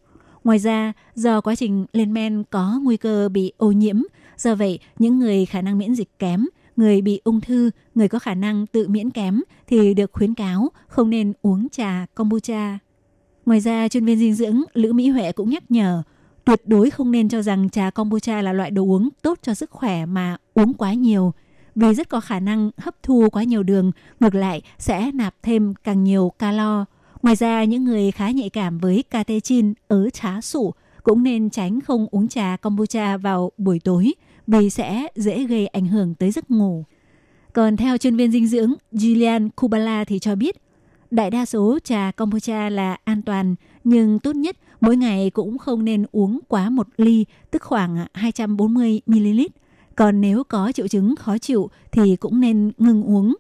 [0.44, 4.02] Ngoài ra, do quá trình lên men có nguy cơ bị ô nhiễm,
[4.38, 8.20] do vậy những người khả năng miễn dịch kém, người bị ung thư, người có
[8.20, 12.80] khả năng tự miễn kém thì được khuyến cáo không nên uống trà kombucha.
[13.46, 16.04] Ngoài ra, chuyên viên dinh dưỡng Lữ Mỹ Huệ cũng nhắc nhở
[16.46, 19.72] tuyệt đối không nên cho rằng trà kombucha là loại đồ uống tốt cho sức
[19.72, 21.34] khỏe mà uống quá nhiều
[21.76, 25.74] vì rất có khả năng hấp thu quá nhiều đường, ngược lại sẽ nạp thêm
[25.84, 26.86] càng nhiều calo.
[27.22, 31.82] Ngoài ra, những người khá nhạy cảm với catechin, ớ trá sủ cũng nên tránh
[31.82, 34.14] không uống trà kombucha vào buổi tối
[34.48, 36.86] vì sẽ dễ gây ảnh hưởng tới giấc ngủ.
[37.54, 40.56] Còn theo chuyên viên dinh dưỡng Julian Kubala thì cho biết,
[41.12, 45.86] đại đa số trà kombucha là an toàn, nhưng tốt nhất mỗi ngày cũng không
[45.86, 49.42] nên uống quá một ly, tức khoảng 240 ml
[49.96, 53.36] còn nếu có triệu chứng khó chịu thì cũng nên ngừng uống.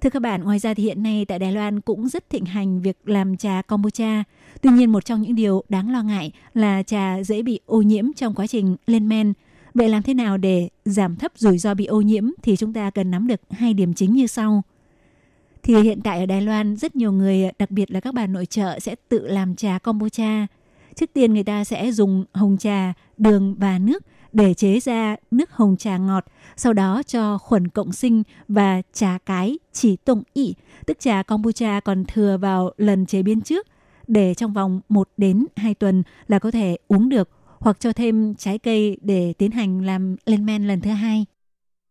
[0.00, 2.82] Thưa các bạn, ngoài ra thì hiện nay tại Đài Loan cũng rất thịnh hành
[2.82, 4.24] việc làm trà kombucha.
[4.62, 8.12] Tuy nhiên một trong những điều đáng lo ngại là trà dễ bị ô nhiễm
[8.16, 9.32] trong quá trình lên men.
[9.74, 12.90] Vậy làm thế nào để giảm thấp rủi ro bị ô nhiễm thì chúng ta
[12.90, 14.62] cần nắm được hai điểm chính như sau.
[15.62, 18.46] Thì hiện tại ở Đài Loan rất nhiều người, đặc biệt là các bà nội
[18.46, 20.46] trợ sẽ tự làm trà kombucha.
[20.94, 24.02] Trước tiên người ta sẽ dùng hồng trà, đường và nước
[24.32, 26.24] để chế ra nước hồng trà ngọt,
[26.56, 30.54] sau đó cho khuẩn cộng sinh và trà cái chỉ tụng ị,
[30.86, 33.66] tức trà kombucha còn thừa vào lần chế biến trước,
[34.06, 38.34] để trong vòng 1 đến 2 tuần là có thể uống được hoặc cho thêm
[38.34, 41.26] trái cây để tiến hành làm lên men lần thứ hai.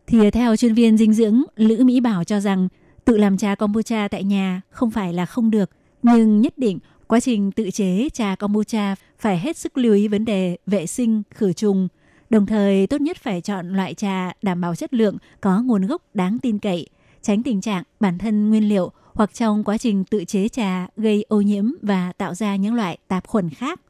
[0.07, 2.67] Thì theo chuyên viên dinh dưỡng Lữ Mỹ Bảo cho rằng
[3.05, 5.69] tự làm trà kombucha tại nhà không phải là không được,
[6.03, 10.25] nhưng nhất định quá trình tự chế trà kombucha phải hết sức lưu ý vấn
[10.25, 11.87] đề vệ sinh, khử trùng,
[12.29, 16.01] Đồng thời tốt nhất phải chọn loại trà đảm bảo chất lượng, có nguồn gốc
[16.13, 16.87] đáng tin cậy,
[17.21, 21.25] tránh tình trạng bản thân nguyên liệu hoặc trong quá trình tự chế trà gây
[21.29, 23.81] ô nhiễm và tạo ra những loại tạp khuẩn khác.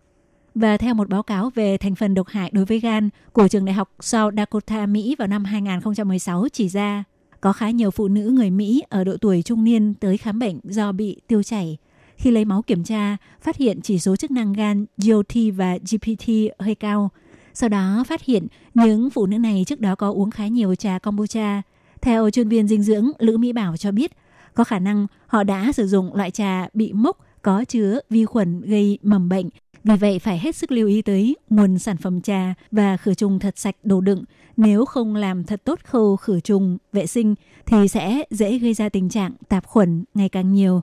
[0.56, 3.66] Và theo một báo cáo về thành phần độc hại đối với gan của trường
[3.66, 7.04] đại học South Dakota, Mỹ vào năm 2016 chỉ ra,
[7.42, 10.60] có khá nhiều phụ nữ người Mỹ ở độ tuổi trung niên tới khám bệnh
[10.64, 11.78] do bị tiêu chảy.
[12.18, 16.30] Khi lấy máu kiểm tra, phát hiện chỉ số chức năng gan GOT và GPT
[16.60, 17.10] hơi cao–
[17.54, 21.00] sau đó phát hiện những phụ nữ này trước đó có uống khá nhiều trà
[21.00, 21.62] kombucha.
[22.02, 24.12] Theo chuyên viên dinh dưỡng Lữ Mỹ Bảo cho biết,
[24.54, 28.62] có khả năng họ đã sử dụng loại trà bị mốc có chứa vi khuẩn
[28.62, 29.50] gây mầm bệnh.
[29.84, 33.40] Vì vậy phải hết sức lưu ý tới nguồn sản phẩm trà và khử trùng
[33.40, 34.24] thật sạch đồ đựng.
[34.58, 37.36] Nếu không làm thật tốt khâu khử trùng, vệ sinh
[37.66, 40.82] thì sẽ dễ gây ra tình trạng tạp khuẩn ngày càng nhiều.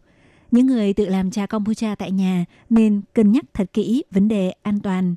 [0.51, 4.53] Những người tự làm trà kombucha tại nhà nên cân nhắc thật kỹ vấn đề
[4.63, 5.15] an toàn.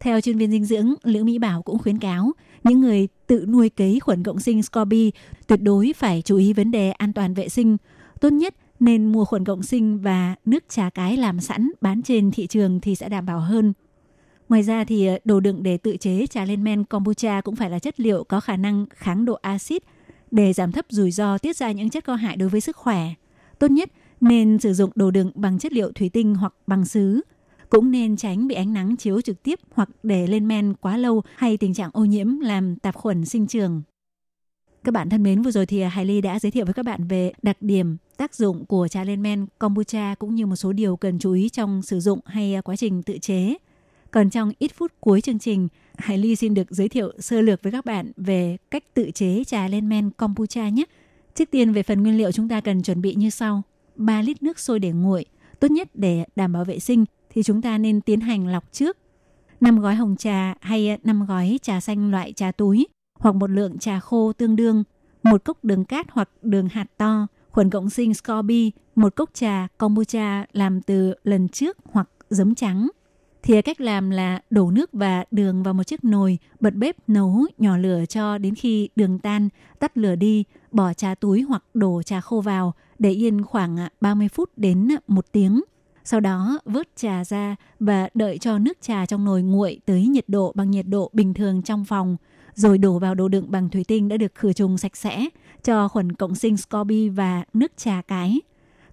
[0.00, 2.32] Theo chuyên viên dinh dưỡng, Lữ Mỹ Bảo cũng khuyến cáo
[2.64, 5.12] những người tự nuôi cấy khuẩn cộng sinh Scorby
[5.46, 7.76] tuyệt đối phải chú ý vấn đề an toàn vệ sinh.
[8.20, 12.30] Tốt nhất nên mua khuẩn cộng sinh và nước trà cái làm sẵn bán trên
[12.30, 13.72] thị trường thì sẽ đảm bảo hơn.
[14.48, 17.70] Ngoài ra thì ờ, đồ đựng để tự chế trà lên men kombucha cũng phải
[17.70, 19.82] là chất liệu có khả năng kháng độ axit
[20.30, 23.08] để giảm thấp rủi ro tiết ra những chất có hại đối với sức khỏe.
[23.58, 27.20] Tốt nhất nên sử dụng đồ đựng bằng chất liệu thủy tinh hoặc bằng sứ.
[27.70, 31.22] Cũng nên tránh bị ánh nắng chiếu trực tiếp hoặc để lên men quá lâu
[31.34, 33.82] hay tình trạng ô nhiễm làm tạp khuẩn sinh trường.
[34.84, 37.08] Các bạn thân mến, vừa rồi thì Hải Ly đã giới thiệu với các bạn
[37.08, 40.96] về đặc điểm, tác dụng của trà lên men kombucha cũng như một số điều
[40.96, 43.54] cần chú ý trong sử dụng hay quá trình tự chế.
[44.10, 47.62] Còn trong ít phút cuối chương trình, Hải Ly xin được giới thiệu sơ lược
[47.62, 50.84] với các bạn về cách tự chế trà lên men kombucha nhé.
[51.34, 53.62] Trước tiên về phần nguyên liệu chúng ta cần chuẩn bị như sau.
[53.96, 55.24] 3 lít nước sôi để nguội.
[55.60, 58.96] Tốt nhất để đảm bảo vệ sinh thì chúng ta nên tiến hành lọc trước.
[59.60, 62.88] 5 gói hồng trà hay 5 gói trà xanh loại trà túi
[63.18, 64.84] hoặc một lượng trà khô tương đương,
[65.22, 69.68] một cốc đường cát hoặc đường hạt to, khuẩn cộng sinh Scorby, một cốc trà
[69.78, 72.88] kombucha làm từ lần trước hoặc giấm trắng.
[73.42, 77.46] Thì cách làm là đổ nước và đường vào một chiếc nồi, bật bếp nấu
[77.58, 82.02] nhỏ lửa cho đến khi đường tan, tắt lửa đi, bỏ trà túi hoặc đổ
[82.02, 85.60] trà khô vào, để yên khoảng 30 phút đến 1 tiếng.
[86.04, 90.28] Sau đó vớt trà ra và đợi cho nước trà trong nồi nguội tới nhiệt
[90.28, 92.16] độ bằng nhiệt độ bình thường trong phòng,
[92.54, 95.28] rồi đổ vào đồ đựng bằng thủy tinh đã được khử trùng sạch sẽ,
[95.62, 98.40] cho khuẩn cộng sinh scoby và nước trà cái.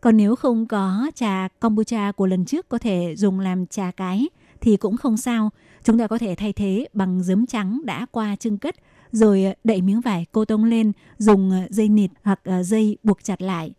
[0.01, 4.29] Còn nếu không có trà kombucha của lần trước có thể dùng làm trà cái
[4.61, 5.49] thì cũng không sao.
[5.83, 8.75] Chúng ta có thể thay thế bằng giấm trắng đã qua trưng cất
[9.11, 13.41] rồi đậy miếng vải cô tông lên, dùng dây nịt hoặc ờ, dây buộc chặt
[13.41, 13.71] lại.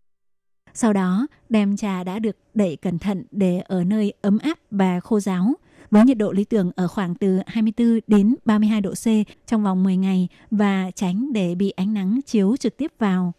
[0.81, 5.01] Sau đó, đem trà đã được đậy cẩn thận để ở nơi ấm áp và
[5.01, 5.55] khô ráo,
[5.91, 9.07] với nhiệt độ lý tưởng ở khoảng từ 24 đến 32 độ C
[9.47, 13.33] trong vòng 10 ngày và tránh để bị ánh nắng chiếu trực tiếp vào.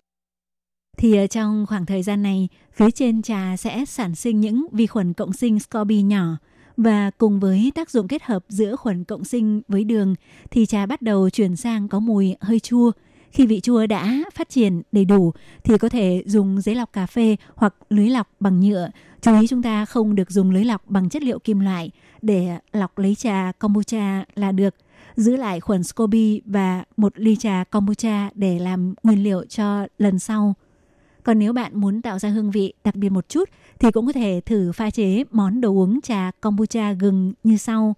[0.97, 5.13] Thì trong khoảng thời gian này, phía trên trà sẽ sản sinh những vi khuẩn
[5.13, 6.37] cộng sinh scoby nhỏ
[6.77, 10.15] và cùng với tác dụng kết hợp giữa khuẩn cộng sinh với đường
[10.51, 12.91] thì trà bắt đầu chuyển sang có mùi hơi chua.
[13.31, 17.05] Khi vị chua đã phát triển đầy đủ thì có thể dùng giấy lọc cà
[17.05, 18.89] phê hoặc lưới lọc bằng nhựa.
[19.21, 22.57] Chú ý chúng ta không được dùng lưới lọc bằng chất liệu kim loại để
[22.71, 24.75] lọc lấy trà kombucha là được.
[25.15, 30.19] Giữ lại khuẩn SCOBY và một ly trà kombucha để làm nguyên liệu cho lần
[30.19, 30.53] sau.
[31.23, 34.11] Còn nếu bạn muốn tạo ra hương vị đặc biệt một chút thì cũng có
[34.13, 37.95] thể thử pha chế món đồ uống trà kombucha gừng như sau.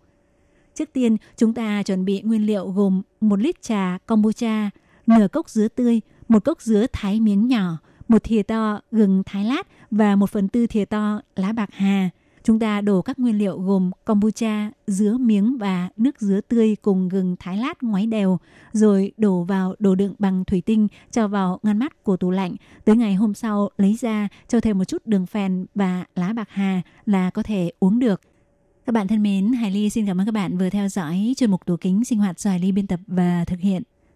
[0.76, 4.70] Trước tiên, chúng ta chuẩn bị nguyên liệu gồm một lít trà kombucha,
[5.08, 9.46] nửa cốc dứa tươi, một cốc dứa thái miếng nhỏ, một thìa to gừng thái
[9.46, 12.10] lát và một phần tư thìa to lá bạc hà.
[12.44, 17.10] Chúng ta đổ các nguyên liệu gồm kombucha, dứa miếng và nước dứa tươi cùng
[17.10, 18.38] gừng thái lát ngoái đều,
[18.74, 22.56] rồi đổ vào đồ đựng bằng thủy tinh cho vào ngăn mát của tủ lạnh.
[22.86, 26.48] Tới ngày hôm sau lấy ra, cho thêm một chút đường phèn và lá bạc
[26.52, 28.22] hà là có thể uống được.
[28.86, 31.52] Các bạn thân mến, Hải Ly xin cảm ơn các bạn vừa theo dõi chuyên
[31.52, 33.84] mục tủ kính sinh hoạt do Hải Ly biên tập và thực hiện.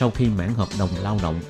[0.00, 1.40] sau khi mãn hợp đồng lao động.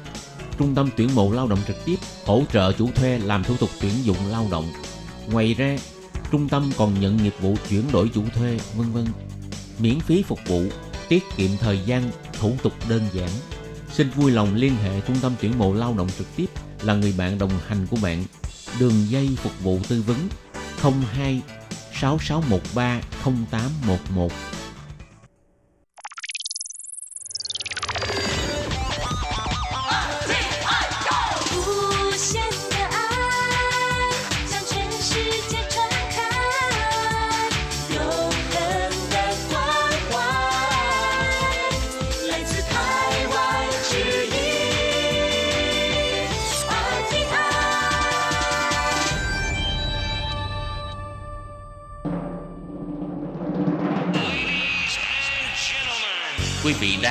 [0.58, 3.70] Trung tâm tuyển mộ lao động trực tiếp hỗ trợ chủ thuê làm thủ tục
[3.80, 4.72] tuyển dụng lao động.
[5.26, 5.78] Ngoài ra,
[6.32, 9.06] trung tâm còn nhận nghiệp vụ chuyển đổi chủ thuê, vân vân.
[9.78, 10.62] Miễn phí phục vụ,
[11.08, 12.10] tiết kiệm thời gian,
[12.40, 13.28] thủ tục đơn giản.
[13.92, 16.46] Xin vui lòng liên hệ trung tâm tuyển mộ lao động trực tiếp
[16.82, 18.24] là người bạn đồng hành của bạn.
[18.80, 20.28] Đường dây phục vụ tư vấn
[21.14, 21.42] 02
[21.92, 24.32] 6613 0811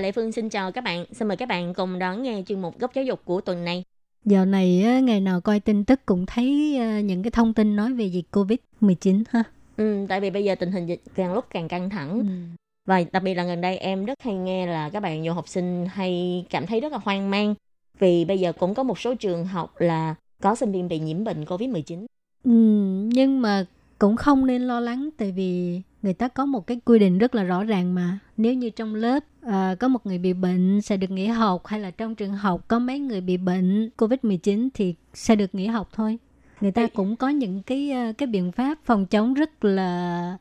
[0.00, 1.04] Lệ Phương xin chào các bạn.
[1.12, 3.84] Xin mời các bạn cùng đón nghe chuyên mục góc giáo dục của tuần này.
[4.24, 8.04] Dạo này ngày nào coi tin tức cũng thấy những cái thông tin nói về
[8.04, 9.42] dịch Covid-19 ha.
[9.76, 12.26] Ừ, tại vì bây giờ tình hình dịch càng lúc càng căng thẳng.
[12.86, 15.48] Và đặc biệt là gần đây em rất hay nghe là các bạn nhiều học
[15.48, 17.54] sinh hay cảm thấy rất là hoang mang
[17.98, 21.24] vì bây giờ cũng có một số trường học là có sinh viên bị nhiễm
[21.24, 22.06] bệnh Covid-19.
[22.44, 22.50] Ừ,
[23.14, 23.64] nhưng mà
[24.00, 27.34] cũng không nên lo lắng tại vì người ta có một cái quy định rất
[27.34, 30.96] là rõ ràng mà nếu như trong lớp à, có một người bị bệnh sẽ
[30.96, 34.94] được nghỉ học hay là trong trường học có mấy người bị bệnh Covid-19 thì
[35.14, 36.18] sẽ được nghỉ học thôi.
[36.60, 40.38] Người ta cũng có những cái ờ, cái biện pháp phòng chống rất là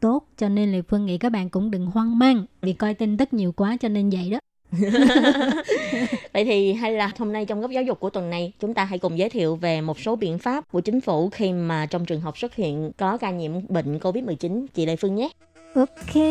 [0.00, 3.16] tốt cho nên là Phương nghĩ các bạn cũng đừng hoang mang vì coi tin
[3.16, 4.38] tức nhiều quá cho nên vậy đó.
[6.32, 8.84] Vậy thì hay là hôm nay trong góc giáo dục của tuần này chúng ta
[8.84, 12.04] hãy cùng giới thiệu về một số biện pháp của chính phủ khi mà trong
[12.04, 15.28] trường học xuất hiện có ca nhiễm bệnh Covid-19 chị Lê Phương nhé.
[15.74, 16.22] Ok,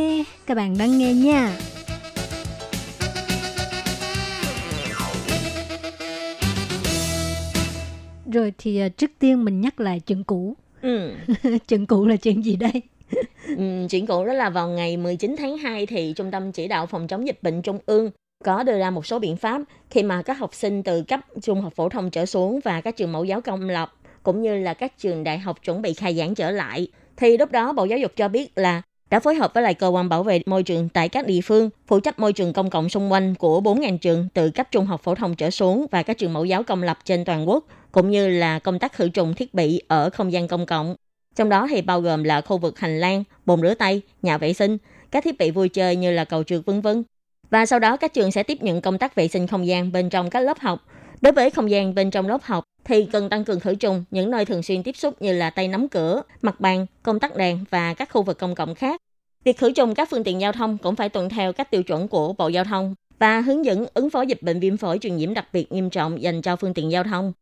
[0.45, 1.57] các bạn đang nghe nha.
[8.31, 10.55] Rồi thì à, trước tiên mình nhắc lại chuyện cũ.
[10.81, 11.11] Ừ.
[11.67, 12.81] chuyện cũ là chuyện gì đây?
[13.57, 16.85] Ừ, chuyện cũ đó là vào ngày 19 tháng 2 thì Trung tâm Chỉ đạo
[16.85, 18.11] Phòng chống dịch bệnh Trung ương
[18.43, 21.61] có đưa ra một số biện pháp khi mà các học sinh từ cấp trung
[21.61, 24.73] học phổ thông trở xuống và các trường mẫu giáo công lập cũng như là
[24.73, 26.87] các trường đại học chuẩn bị khai giảng trở lại.
[27.17, 29.87] Thì lúc đó Bộ Giáo dục cho biết là đã phối hợp với lại cơ
[29.87, 32.89] quan bảo vệ môi trường tại các địa phương phụ trách môi trường công cộng
[32.89, 36.17] xung quanh của 4.000 trường từ cấp trung học phổ thông trở xuống và các
[36.17, 39.33] trường mẫu giáo công lập trên toàn quốc cũng như là công tác khử trùng
[39.33, 40.95] thiết bị ở không gian công cộng.
[41.35, 44.53] Trong đó thì bao gồm là khu vực hành lang, bồn rửa tay, nhà vệ
[44.53, 44.77] sinh,
[45.11, 47.03] các thiết bị vui chơi như là cầu trượt vân vân.
[47.49, 50.09] Và sau đó các trường sẽ tiếp nhận công tác vệ sinh không gian bên
[50.09, 50.85] trong các lớp học.
[51.21, 54.31] Đối với không gian bên trong lớp học thì cần tăng cường khử trùng những
[54.31, 57.65] nơi thường xuyên tiếp xúc như là tay nắm cửa, mặt bàn, công tắc đèn
[57.69, 59.01] và các khu vực công cộng khác.
[59.43, 62.07] Việc khử trùng các phương tiện giao thông cũng phải tuân theo các tiêu chuẩn
[62.07, 65.33] của Bộ Giao thông và hướng dẫn ứng phó dịch bệnh viêm phổi truyền nhiễm
[65.33, 67.33] đặc biệt nghiêm trọng dành cho phương tiện giao thông.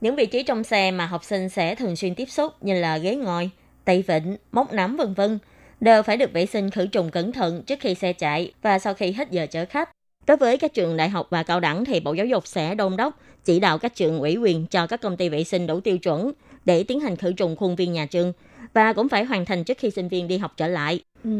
[0.00, 2.98] Những vị trí trong xe mà học sinh sẽ thường xuyên tiếp xúc như là
[2.98, 3.50] ghế ngồi,
[3.84, 5.38] tay vịn, móc nắm vân vân
[5.82, 8.94] đều phải được vệ sinh khử trùng cẩn thận trước khi xe chạy và sau
[8.94, 9.90] khi hết giờ chở khách.
[10.26, 12.96] Đối với các trường đại học và cao đẳng thì Bộ Giáo dục sẽ đôn
[12.96, 15.98] đốc chỉ đạo các trường ủy quyền cho các công ty vệ sinh đủ tiêu
[15.98, 16.32] chuẩn
[16.64, 18.32] để tiến hành khử trùng khuôn viên nhà trường
[18.74, 21.00] và cũng phải hoàn thành trước khi sinh viên đi học trở lại.
[21.24, 21.30] Ừ,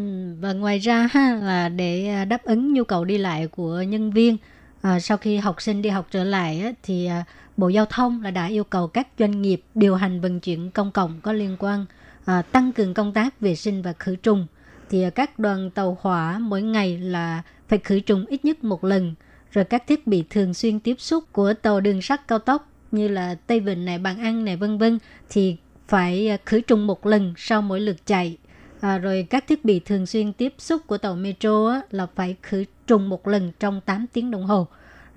[0.40, 4.10] và ngoài ra ha là để à, đáp ứng nhu cầu đi lại của nhân
[4.10, 4.36] viên
[4.82, 7.24] à, sau khi học sinh đi học trở lại á, thì à,
[7.56, 10.92] Bộ Giao thông là đã yêu cầu các doanh nghiệp điều hành vận chuyển công
[10.92, 11.86] cộng có liên quan
[12.24, 14.46] à, tăng cường công tác vệ sinh và khử trùng
[14.90, 19.14] thì các đoàn tàu hỏa mỗi ngày là phải khử trùng ít nhất một lần.
[19.52, 23.08] Rồi các thiết bị thường xuyên tiếp xúc của tàu đường sắt cao tốc như
[23.08, 24.98] là Tây Vịnh này bàn ăn này vân vân
[25.30, 25.56] thì
[25.88, 28.36] phải à, khử trùng một lần sau mỗi lượt chạy.
[28.80, 32.36] À, rồi các thiết bị thường xuyên tiếp xúc của tàu metro á, là phải
[32.42, 34.66] khử trùng một lần trong 8 tiếng đồng hồ.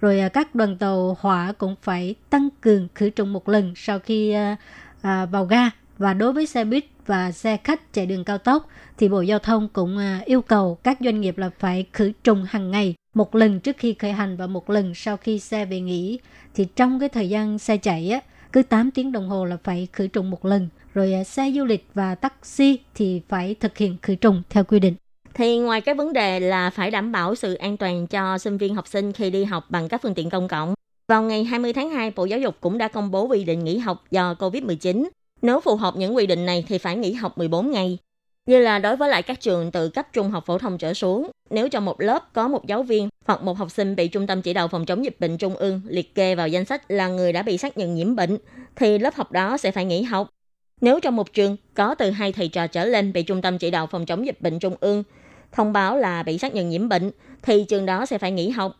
[0.02, 4.00] Rồi à, các đoàn tàu hỏa cũng phải tăng cường khử trùng một lần sau
[4.00, 4.56] khi à,
[5.02, 8.68] à, vào ga và đối với xe buýt và xe khách chạy đường cao tốc
[8.98, 12.46] thì Bộ Giao thông cũng à, yêu cầu các doanh nghiệp là phải khử trùng
[12.50, 15.80] hàng ngày một lần trước khi khởi hành và một lần sau khi xe về
[15.80, 16.20] nghỉ.
[16.56, 18.20] Thì trong cái thời gian xe chạy á
[18.52, 20.70] cứ 8 tiếng đồng hồ là phải khử trùng một lần.
[20.94, 24.80] Rồi à, xe du lịch và taxi thì phải thực hiện khử trùng theo quy
[24.80, 24.96] định.
[25.34, 28.76] Thì ngoài cái vấn đề là phải đảm bảo sự an toàn cho sinh viên
[28.76, 30.74] học sinh khi đi học bằng các phương tiện công cộng,
[31.08, 33.78] vào ngày 20 tháng 2, Bộ Giáo dục cũng đã công bố quy định nghỉ
[33.78, 35.06] học do COVID-19.
[35.42, 37.98] Nếu phù hợp những quy định này thì phải nghỉ học 14 ngày.
[38.46, 41.32] Như là đối với lại các trường từ cấp trung học phổ thông trở xuống,
[41.50, 44.42] nếu trong một lớp có một giáo viên hoặc một học sinh bị Trung tâm
[44.42, 47.34] Chỉ đạo Phòng chống dịch bệnh Trung ương liệt kê vào danh sách là người
[47.34, 48.38] đã bị xác nhận nhiễm bệnh,
[48.76, 50.30] thì lớp học đó sẽ phải nghỉ học.
[50.82, 53.72] Nếu trong một trường có từ hai thầy trò trở lên bị Trung tâm Chỉ
[53.72, 55.04] đạo Phòng chống dịch bệnh Trung ương
[55.52, 57.12] thông báo là bị xác nhận nhiễm bệnh,
[57.42, 58.76] thì trường đó sẽ phải nghỉ học.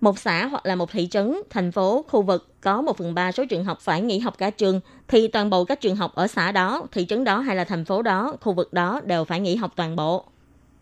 [0.00, 3.32] Một xã hoặc là một thị trấn, thành phố, khu vực có 1 phần 3
[3.32, 6.26] số trường học phải nghỉ học cả trường, thì toàn bộ các trường học ở
[6.26, 9.40] xã đó, thị trấn đó hay là thành phố đó, khu vực đó đều phải
[9.40, 10.24] nghỉ học toàn bộ.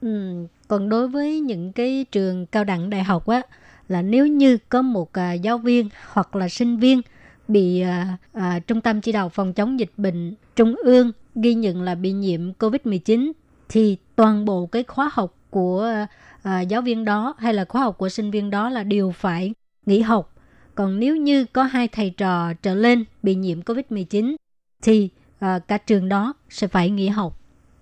[0.00, 0.32] Ừ,
[0.68, 3.42] còn đối với những cái trường cao đẳng đại học á
[3.88, 7.00] là nếu như có một à, giáo viên hoặc là sinh viên
[7.48, 11.82] bị à, à, trung tâm chỉ đạo phòng chống dịch bệnh trung ương ghi nhận
[11.82, 13.32] là bị nhiễm COVID-19
[13.68, 16.06] thì toàn bộ cái khóa học của à,
[16.45, 19.53] À, giáo viên đó hay là khóa học của sinh viên đó là đều phải
[19.86, 20.34] nghỉ học.
[20.74, 24.36] Còn nếu như có hai thầy trò trở lên bị nhiễm COVID-19
[24.82, 27.38] thì à, cả trường đó sẽ phải nghỉ học.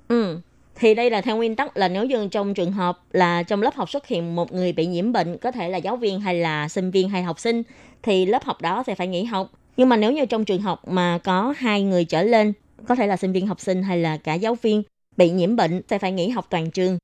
[0.09, 0.39] Ừ.
[0.75, 3.75] Thì đây là theo nguyên tắc là nếu như trong trường hợp là trong lớp
[3.75, 6.69] học xuất hiện một người bị nhiễm bệnh, có thể là giáo viên hay là
[6.69, 7.63] sinh viên hay học sinh,
[8.03, 9.51] thì lớp học đó sẽ phải nghỉ học.
[9.77, 12.53] Nhưng mà nếu như trong trường học mà có hai người trở lên,
[12.89, 14.83] có thể là sinh viên học sinh hay là cả giáo viên
[15.17, 16.99] bị nhiễm bệnh sẽ phải nghỉ học toàn trường.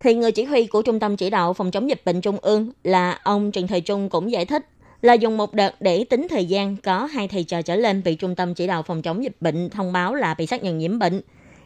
[0.00, 2.72] Thì người chỉ huy của Trung tâm Chỉ đạo Phòng chống dịch bệnh Trung ương
[2.84, 4.66] là ông Trần Thời Trung cũng giải thích
[5.02, 8.14] là dùng một đợt để tính thời gian có hai thầy trò trở lên bị
[8.14, 10.98] Trung tâm Chỉ đạo Phòng chống dịch bệnh thông báo là bị xác nhận nhiễm
[10.98, 11.20] bệnh.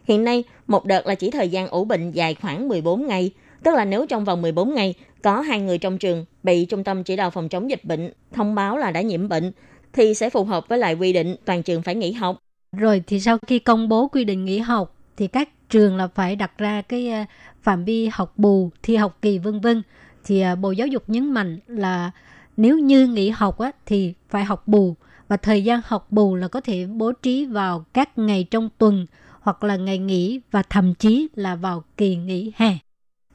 [0.04, 3.30] Hiện nay, một đợt là chỉ thời gian ủ bệnh dài khoảng 14 ngày,
[3.64, 7.04] tức là nếu trong vòng 14 ngày có hai người trong trường bị Trung tâm
[7.04, 9.52] Chỉ đạo Phòng chống dịch bệnh thông báo là đã nhiễm bệnh,
[9.92, 12.38] thì sẽ phù hợp với lại quy định toàn trường phải nghỉ học.
[12.76, 16.36] Rồi thì sau khi công bố quy định nghỉ học thì các trường là phải
[16.36, 17.24] đặt ra cái ờ,
[17.62, 19.82] phạm vi học bù, thi học kỳ vân vân.
[20.24, 22.10] Thì ờ, Bộ Giáo dục nhấn mạnh là
[22.56, 24.94] nếu như nghỉ học á, thì phải học bù
[25.28, 29.06] và thời gian học bù là có thể bố trí vào các ngày trong tuần
[29.40, 32.78] hoặc là ngày nghỉ và thậm chí là vào kỳ nghỉ hè.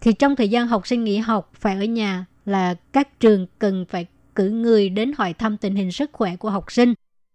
[0.01, 3.85] Thì trong thời gian học sinh nghỉ học phải ở nhà là các trường cần
[3.89, 4.05] phải
[4.35, 6.93] cử người đến hỏi thăm tình hình sức khỏe của học sinh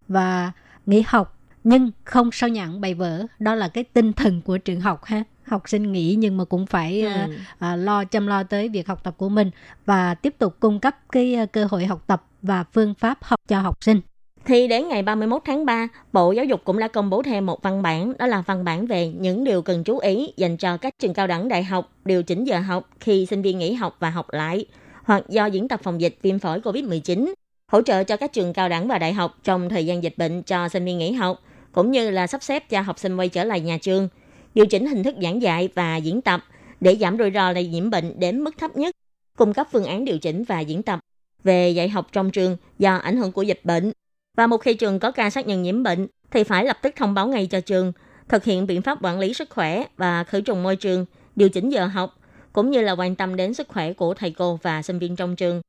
[0.09, 0.53] và
[0.87, 3.23] nghỉ học nhưng không sao nhãn bài vở.
[3.39, 5.25] Đó là cái tinh thần của trường học ha.
[5.43, 7.09] Học sinh nghỉ nhưng mà cũng phải ừ.
[7.09, 9.51] uh, uh, lo chăm lo tới việc học tập của mình
[9.87, 13.41] và tiếp tục cung cấp cái uh, cơ hội học tập và phương pháp học
[13.49, 14.01] cho học sinh.
[14.45, 17.63] Thì đến ngày 31 tháng 3, Bộ Giáo dục cũng đã công bố thêm một
[17.63, 20.95] văn bản, đó là văn bản về những điều cần chú ý dành cho các
[20.99, 24.11] trường cao đẳng đại học điều chỉnh giờ học khi sinh viên nghỉ học và
[24.11, 24.67] học lại,
[25.05, 27.33] hoặc do diễn tập phòng dịch viêm phổi COVID-19,
[27.73, 30.43] hỗ trợ cho các trường cao đẳng và đại học trong thời gian dịch bệnh
[30.43, 31.43] cho sinh viên nghỉ học,
[31.73, 34.09] cũng như là sắp xếp cho học sinh quay trở lại nhà trường,
[34.55, 36.45] điều chỉnh hình thức giảng dạy và diễn tập
[36.81, 38.95] để giảm rủi ro lây nhiễm bệnh đến mức thấp nhất,
[39.37, 41.01] cung cấp phương án điều chỉnh và diễn tập
[41.45, 43.93] về dạy học trong trường do ảnh hưởng của dịch bệnh
[44.37, 47.15] và một khi trường có ca xác nhận nhiễm bệnh thì phải lập tức thông
[47.15, 47.93] báo ngay cho trường,
[48.29, 51.07] thực hiện biện pháp quản lý sức khỏe và khử trùng môi trường,
[51.37, 52.19] điều chỉnh giờ học,
[52.53, 55.37] cũng như là quan tâm đến sức khỏe của thầy cô và sinh viên trong
[55.37, 55.61] trường.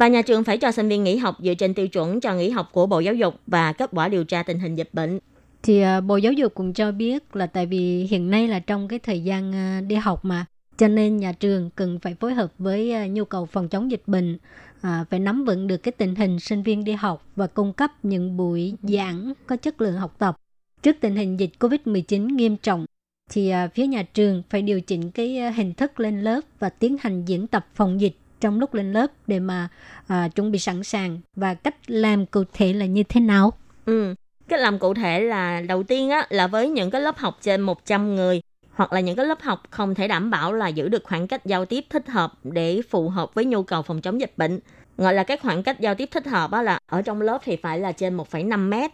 [0.00, 2.50] Và nhà trường phải cho sinh viên nghỉ học dựa trên tiêu chuẩn cho nghỉ
[2.50, 5.18] học của Bộ Giáo dục và kết quả điều tra tình hình dịch bệnh.
[5.62, 8.88] Thì ờ, Bộ Giáo dục cũng cho biết là tại vì hiện nay là trong
[8.88, 10.44] cái thời gian ờ, đi học mà,
[10.76, 14.02] cho nên nhà trường cần phải phối hợp với ờ, nhu cầu phòng chống dịch
[14.06, 14.38] bệnh
[14.80, 17.90] à, phải nắm vững được cái tình hình sinh viên đi học và cung cấp
[18.02, 20.36] những buổi giảng có chất lượng học tập.
[20.82, 22.86] Trước tình hình dịch COVID-19 nghiêm trọng,
[23.30, 26.96] thì à, phía nhà trường phải điều chỉnh cái hình thức lên lớp và tiến
[27.00, 29.68] hành diễn tập phòng dịch trong lúc lên lớp để mà
[30.06, 33.52] à, chuẩn bị sẵn sàng và cách làm cụ thể là như thế nào?
[33.86, 34.14] Ừ,
[34.48, 37.60] cách làm cụ thể là đầu tiên á là với những cái lớp học trên
[37.60, 38.40] 100 người
[38.74, 41.46] hoặc là những cái lớp học không thể đảm bảo là giữ được khoảng cách
[41.46, 44.60] giao tiếp thích hợp để phù hợp với nhu cầu phòng chống dịch bệnh.
[44.96, 47.56] Gọi là cái khoảng cách giao tiếp thích hợp á là ở trong lớp thì
[47.56, 48.90] phải là trên 1,5 mét,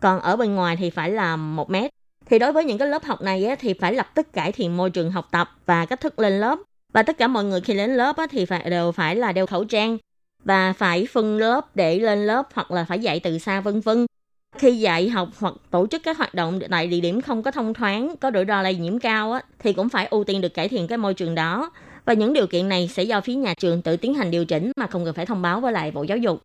[0.00, 1.90] còn ở bên ngoài thì phải là 1 mét.
[2.26, 4.76] Thì đối với những cái lớp học này á, thì phải lập tức cải thiện
[4.76, 6.58] môi trường học tập và cách thức lên lớp.
[6.92, 9.46] Và tất cả mọi người khi đến lớp á, thì phải đều phải là đeo
[9.46, 9.98] khẩu trang
[10.44, 14.06] và phải phân lớp để lên lớp hoặc là phải dạy từ xa vân vân
[14.58, 17.74] khi dạy học hoặc tổ chức các hoạt động tại địa điểm không có thông
[17.74, 20.68] thoáng, có rủi ro lây nhiễm cao á, thì cũng phải ưu tiên được cải
[20.68, 21.70] thiện cái môi trường đó.
[22.04, 24.72] Và những điều kiện này sẽ do phía nhà trường tự tiến hành điều chỉnh
[24.76, 26.42] mà không cần phải thông báo với lại Bộ Giáo dục.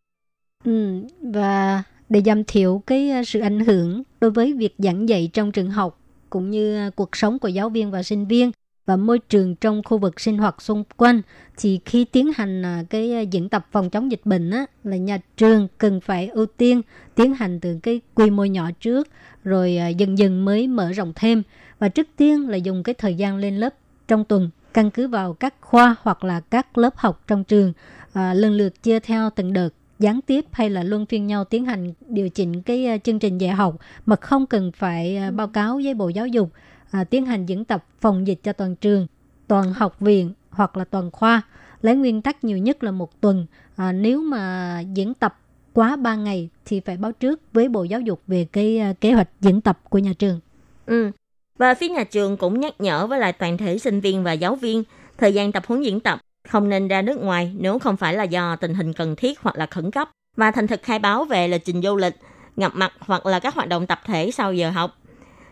[0.65, 5.29] Ừ, và để giảm thiểu cái ờ, sự ảnh hưởng đối với việc giảng dạy
[5.33, 8.51] trong trường học cũng như ờ, cuộc sống của giáo viên và sinh viên
[8.85, 11.21] và môi trường trong khu vực sinh hoạt xung quanh.
[11.57, 14.97] Thì khi tiến hành à, cái à, diễn tập phòng chống dịch bệnh á, là
[14.97, 16.81] nhà trường cần phải ưu tiên
[17.15, 19.07] tiến hành từ cái quy mô nhỏ trước
[19.43, 21.43] rồi à, dần dần mới mở rộng thêm.
[21.79, 23.73] Và trước tiên là dùng cái thời gian lên lớp
[24.07, 27.73] trong tuần căn cứ vào các khoa hoặc là các lớp học trong trường
[28.13, 29.69] à, lần lượt chia theo từng đợt
[29.99, 33.51] gián tiếp hay là luân phiên nhau tiến hành điều chỉnh cái chương trình dạy
[33.51, 33.75] học
[34.05, 36.49] mà không cần phải báo cáo với Bộ Giáo dục
[36.91, 39.07] à, tiến hành diễn tập phòng dịch cho toàn trường,
[39.47, 41.41] toàn học viện hoặc là toàn khoa.
[41.81, 43.45] Lấy nguyên tắc nhiều nhất là một tuần.
[43.75, 45.39] À, nếu mà diễn tập
[45.73, 49.11] quá 3 ngày thì phải báo trước với Bộ Giáo dục về cái uh, kế
[49.11, 50.39] hoạch diễn tập của nhà trường.
[50.85, 51.11] Ừ.
[51.57, 54.55] Và phía nhà trường cũng nhắc nhở với lại toàn thể sinh viên và giáo
[54.55, 54.83] viên
[55.17, 58.23] thời gian tập huấn diễn tập không nên ra nước ngoài nếu không phải là
[58.23, 61.47] do tình hình cần thiết hoặc là khẩn cấp và thành thực khai báo về
[61.47, 62.15] lịch trình du lịch,
[62.57, 64.97] gặp mặt hoặc là các hoạt động tập thể sau giờ học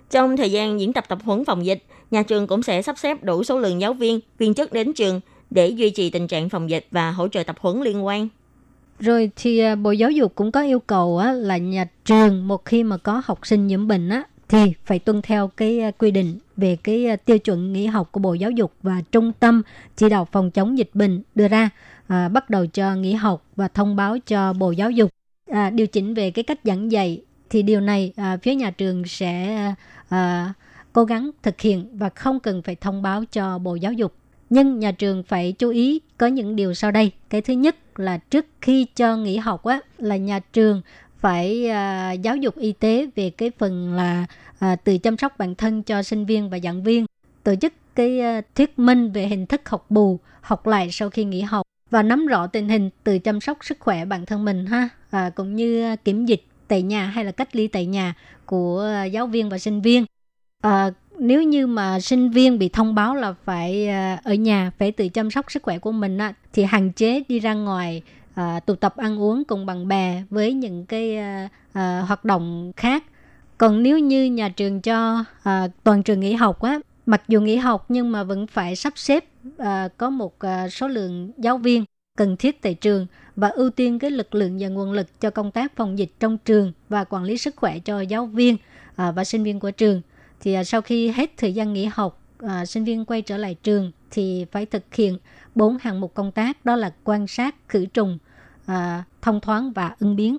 [0.09, 3.23] trong thời gian diễn tập tập huấn phòng dịch, nhà trường cũng sẽ sắp xếp
[3.23, 6.69] đủ số lượng giáo viên, viên chức đến trường để duy trì tình trạng phòng
[6.69, 8.27] dịch và hỗ trợ tập huấn liên quan.
[8.99, 12.65] Rồi thì à, Bộ Giáo dục cũng có yêu cầu á, là nhà trường một
[12.65, 16.11] khi mà có học sinh nhiễm bệnh á, thì phải tuân theo cái à, quy
[16.11, 19.61] định về cái à, tiêu chuẩn nghỉ học của Bộ Giáo dục và Trung tâm
[19.95, 21.69] chỉ đạo phòng chống dịch bệnh đưa ra
[22.07, 25.09] à, bắt đầu cho nghỉ học và thông báo cho Bộ Giáo dục
[25.51, 27.21] à, điều chỉnh về cái cách giảng dạy
[27.53, 29.57] thì điều này à, phía nhà trường sẽ
[30.09, 30.53] à,
[30.93, 34.13] cố gắng thực hiện và không cần phải thông báo cho Bộ Giáo dục.
[34.49, 37.11] Nhưng nhà trường phải chú ý có những điều sau đây.
[37.29, 40.81] Cái thứ nhất là trước khi cho nghỉ học á là nhà trường
[41.19, 44.25] phải à, giáo dục y tế về cái phần là
[44.59, 47.05] à, tự chăm sóc bản thân cho sinh viên và giảng viên
[47.43, 51.23] tổ chức cái à, thuyết minh về hình thức học bù học lại sau khi
[51.23, 54.65] nghỉ học và nắm rõ tình hình tự chăm sóc sức khỏe bản thân mình
[54.65, 56.43] ha à, cũng như kiểm dịch
[56.73, 58.13] tại nhà hay là cách ly tại nhà
[58.45, 60.05] của ờ, giáo viên và sinh viên?
[60.61, 64.91] À, nếu như mà sinh viên bị thông báo là phải ờ, ở nhà phải
[64.91, 68.01] tự chăm sóc sức khỏe của mình á, thì hạn chế đi ra ngoài
[68.33, 72.71] à, tụ tập ăn uống cùng bạn bè với những cái à, à, hoạt động
[72.77, 73.03] khác.
[73.57, 77.55] Còn nếu như nhà trường cho à, toàn trường nghỉ học á mặc dù nghỉ
[77.55, 79.25] học nhưng mà vẫn phải sắp xếp
[79.57, 81.85] à, có một à, số lượng giáo viên
[82.17, 85.51] cần thiết tại trường và ưu tiên cái lực lượng và nguồn lực cho công
[85.51, 88.57] tác phòng dịch trong trường và quản lý sức khỏe cho giáo viên
[88.95, 90.01] à, và sinh viên của trường.
[90.39, 93.55] Thì à, sau khi hết thời gian nghỉ học à, sinh viên quay trở lại
[93.63, 95.17] trường thì phải thực hiện
[95.55, 98.17] bốn hạng mục công tác đó là quan sát khử trùng
[99.21, 100.37] thông thoáng và ứng biến.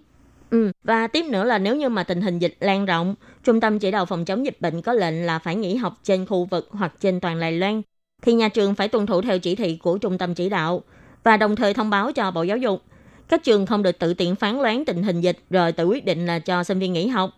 [0.50, 3.14] Ừ, và tiếp nữa là nếu như mà tình hình dịch lan rộng,
[3.44, 6.26] Trung tâm chỉ đạo phòng chống dịch bệnh có lệnh là phải nghỉ học trên
[6.26, 7.82] khu vực hoặc trên toàn Đài Loan,
[8.22, 10.82] thì nhà trường phải tuân thủ theo chỉ thị của Trung tâm chỉ đạo
[11.24, 12.82] và đồng thời thông báo cho Bộ Giáo dục.
[13.28, 16.26] Các trường không được tự tiện phán đoán tình hình dịch rồi tự quyết định
[16.26, 17.30] là cho sinh viên nghỉ học.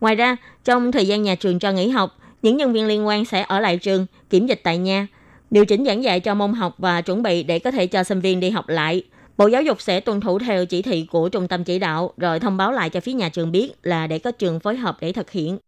[0.00, 3.24] Ngoài ra, trong thời gian nhà trường cho nghỉ học, những nhân viên liên quan
[3.24, 5.06] sẽ ở lại trường, kiểm dịch tại nhà,
[5.50, 8.20] điều chỉnh giảng dạy cho môn học và chuẩn bị để có thể cho sinh
[8.20, 9.02] viên đi học lại.
[9.36, 12.40] Bộ Giáo dục sẽ tuân thủ theo chỉ thị của trung tâm chỉ đạo rồi
[12.40, 15.12] thông báo lại cho phía nhà trường biết là để có trường phối hợp để
[15.12, 15.58] thực hiện.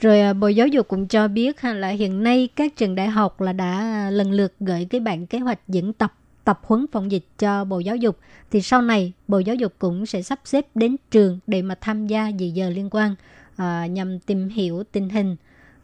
[0.00, 3.40] Rồi à, Bộ Giáo dục cũng cho biết là hiện nay các trường đại học
[3.40, 6.12] là đã à, lần lượt gửi cái bản kế hoạch diễn tập
[6.48, 8.18] tập huấn phòng dịch cho Bộ Giáo dục
[8.50, 12.06] thì sau này Bộ Giáo dục cũng sẽ sắp xếp đến trường để mà tham
[12.06, 13.14] gia dự giờ liên quan
[13.56, 15.36] à, nhằm tìm hiểu tình hình.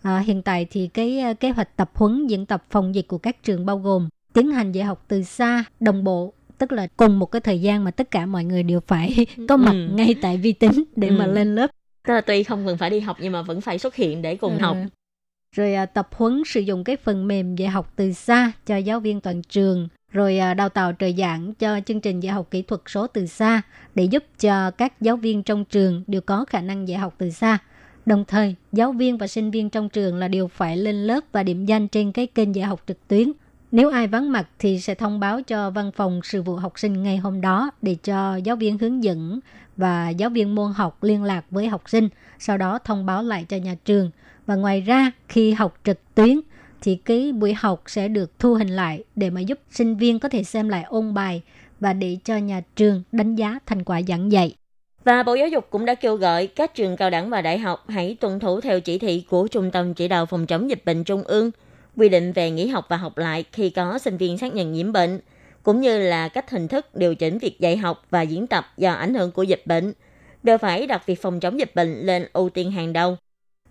[0.03, 3.19] À, hiện tại thì cái à, kế hoạch tập huấn diễn tập phòng dịch của
[3.19, 7.19] các trường bao gồm tiến hành dạy học từ xa, đồng bộ tức là cùng
[7.19, 9.95] một cái thời gian mà tất cả mọi người đều phải có mặt Ừ.
[9.95, 11.33] ngay tại vi tính để mà Ừ.
[11.33, 11.71] lên lớp
[12.07, 14.37] Tức là tuy không cần phải đi học nhưng mà vẫn phải xuất hiện để
[14.37, 14.63] cùng Ừ.
[14.63, 14.77] học.
[15.57, 19.01] rồi à, tập huấn sử dụng cái phần mềm dạy học từ xa cho giáo
[19.01, 22.63] viên toàn trường rồi à, đào tạo trợ giảng cho chương trình dạy học kỹ
[22.63, 23.63] thuật số từ xa
[23.95, 27.31] để giúp cho các giáo viên trong trường đều có khả năng dạy học từ
[27.31, 27.59] xa
[28.07, 31.43] đồng thời giáo viên và sinh viên trong trường là đều phải lên lớp và
[31.43, 33.33] điểm danh trên cái kênh dạy học trực tuyến
[33.77, 37.03] nếu ai vắng mặt thì sẽ thông báo cho văn phòng sự vụ học sinh
[37.03, 39.41] ngày hôm đó để cho giáo viên hướng dẫn
[39.77, 42.09] và giáo viên môn học liên lạc với học sinh,
[42.39, 44.11] sau đó thông báo lại cho nhà trường.
[44.47, 46.41] Và ngoài ra, khi học trực tuyến
[46.85, 50.29] thì cái buổi học sẽ được thu hình lại để mà giúp sinh viên có
[50.29, 51.43] thể xem lại ôn bài
[51.81, 54.55] và để cho nhà trường đánh giá thành quả giảng dạy.
[55.05, 57.85] Và Bộ Giáo dục cũng đã kêu gọi các trường cao đẳng và đại học
[57.89, 61.05] hãy tuân thủ theo chỉ thị của Trung tâm Chỉ đạo Phòng chống dịch bệnh
[61.05, 61.51] Trung ương,
[61.97, 64.93] quy định về nghỉ học và học lại khi có sinh viên xác nhận nhiễm
[64.93, 65.21] bệnh,
[65.63, 68.93] cũng như là cách hình thức điều chỉnh việc dạy học và diễn tập do
[68.93, 69.93] ảnh hưởng của dịch bệnh,
[70.43, 73.17] đều phải đặt việc phòng chống dịch bệnh lên ưu tiên hàng đầu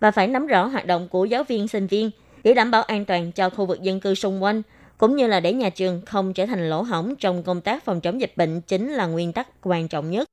[0.00, 2.10] và phải nắm rõ hoạt động của giáo viên sinh viên
[2.44, 4.62] để đảm bảo an toàn cho khu vực dân cư xung quanh,
[4.98, 8.00] cũng như là để nhà trường không trở thành lỗ hổng trong công tác phòng
[8.00, 10.28] chống dịch bệnh chính là nguyên tắc quan trọng nhất.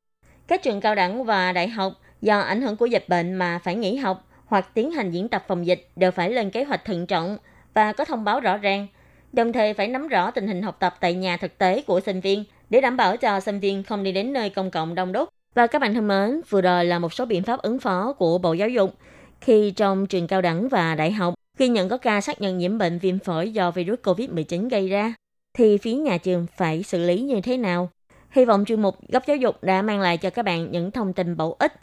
[0.48, 3.76] Các trường cao đẳng và đại học do ảnh hưởng của dịch bệnh mà phải
[3.76, 7.08] nghỉ học hoặc tiến hành diễn tập phòng dịch đều phải lên kế hoạch thận
[7.08, 7.38] trọng
[7.74, 8.88] và có thông báo rõ ràng,
[9.34, 12.20] đồng thời phải nắm rõ tình hình học tập tại nhà thực tế của sinh
[12.20, 15.30] viên để đảm bảo cho sinh viên không đi đến nơi công cộng đông đúc.
[15.56, 18.38] Và các bạn thân mến, vừa rồi là một số biện pháp ứng phó của
[18.38, 18.94] Bộ Giáo dục
[19.42, 22.78] khi trong trường cao đẳng và đại học khi nhận có ca xác nhận nhiễm
[22.78, 25.14] bệnh viêm phổi do virus COVID-19 gây ra,
[25.54, 27.90] thì phía nhà trường phải xử lý như thế nào?
[28.32, 31.14] Hy vọng chuyên mục góc giáo dục đã mang lại cho các bạn những thông
[31.14, 31.74] tin bổ ích.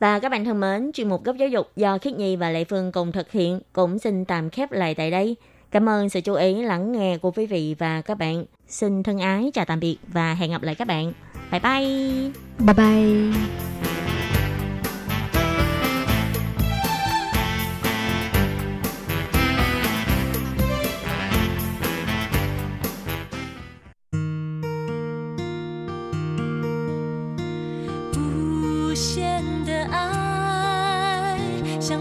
[0.00, 2.64] Và các bạn thân mến, chuyên mục góc giáo dục do Khiết Nhi và Lệ
[2.64, 5.36] Phương cùng thực hiện cũng xin tạm khép lại tại đây.
[5.70, 8.44] Cảm ơn sự chú ý lắng nghe của quý vị và các bạn.
[8.68, 11.12] Xin thân ái chào tạm biệt và hẹn gặp lại các bạn.
[11.50, 12.30] Bye bye!
[12.58, 13.97] Bye bye!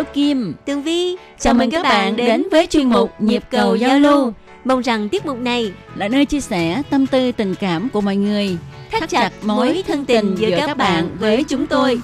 [0.00, 1.16] Tố Kim, Tường Vi.
[1.16, 4.32] Chào, Chào mừng các bạn đến, với chuyên mục Nhịp cầu giao lưu.
[4.64, 8.16] Mong rằng tiết mục này là nơi chia sẻ tâm tư tình cảm của mọi
[8.16, 8.56] người,
[8.90, 12.00] thắt chặt mối thân tình giữa các bạn với chúng tôi.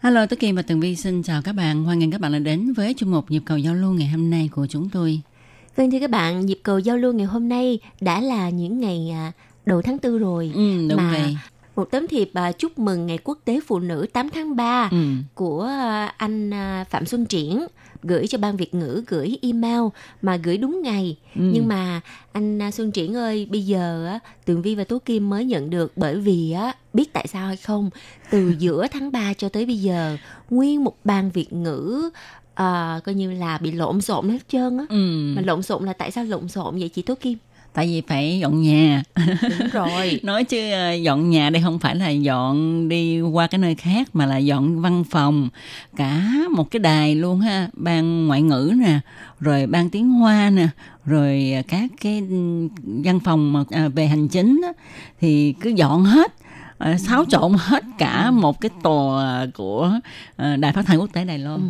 [0.00, 1.84] Hello, Tố Kim và Tường Vi xin chào các bạn.
[1.84, 4.30] Hoan nghênh các bạn đã đến với chương mục nhịp cầu giao lưu ngày hôm
[4.30, 5.20] nay của chúng tôi.
[5.76, 9.10] Vâng thưa các bạn, nhịp cầu giao lưu ngày hôm nay đã là những ngày
[9.10, 9.32] à,
[9.66, 10.50] đầu tháng tư rồi.
[10.54, 11.36] Ừ, đúng mà vậy.
[11.76, 14.96] một tấm thiệp à, chúc mừng ngày quốc tế phụ nữ 8 tháng 3 Ừ.
[15.34, 16.50] của à, anh
[16.90, 17.66] Phạm Xuân Triển
[18.02, 19.80] gửi cho ban Việt ngữ gửi email
[20.22, 21.40] mà gửi đúng ngày Ừ.
[21.54, 22.00] nhưng mà
[22.32, 26.16] anh Xuân Triển ơi bây giờ Tường Vi và Tố Kim mới nhận được bởi
[26.20, 27.90] vì á biết tại sao hay không
[28.30, 30.16] từ giữa tháng 3 cho tới bây giờ
[30.50, 32.10] nguyên một ban Việt ngữ
[32.54, 35.32] à, coi như là bị lộn xộn hết trơn á Ừ.
[35.36, 37.38] mà lộn xộn là tại sao lộn xộn vậy chị Tố Kim
[37.74, 39.02] Tại vì phải dọn nhà.
[39.42, 43.58] đúng rồi Nói chứ ờ, dọn nhà đây không phải là dọn đi qua cái
[43.58, 45.48] nơi khác mà là dọn văn phòng.
[45.96, 46.22] Cả
[46.56, 47.68] một cái đài luôn ha.
[47.72, 49.00] Ban ngoại ngữ nè,
[49.40, 50.68] rồi ban tiếng Hoa nè,
[51.04, 52.68] rồi các cái ừ,
[53.04, 54.72] văn phòng mà à, về hành chính á,
[55.20, 56.32] thì cứ dọn hết.
[56.78, 59.92] ờ, xáo trộn hết cả một cái tòa của
[60.36, 61.60] ờ, Đài Phát thanh Quốc tế Đài Loan.
[61.60, 61.66] Ừ.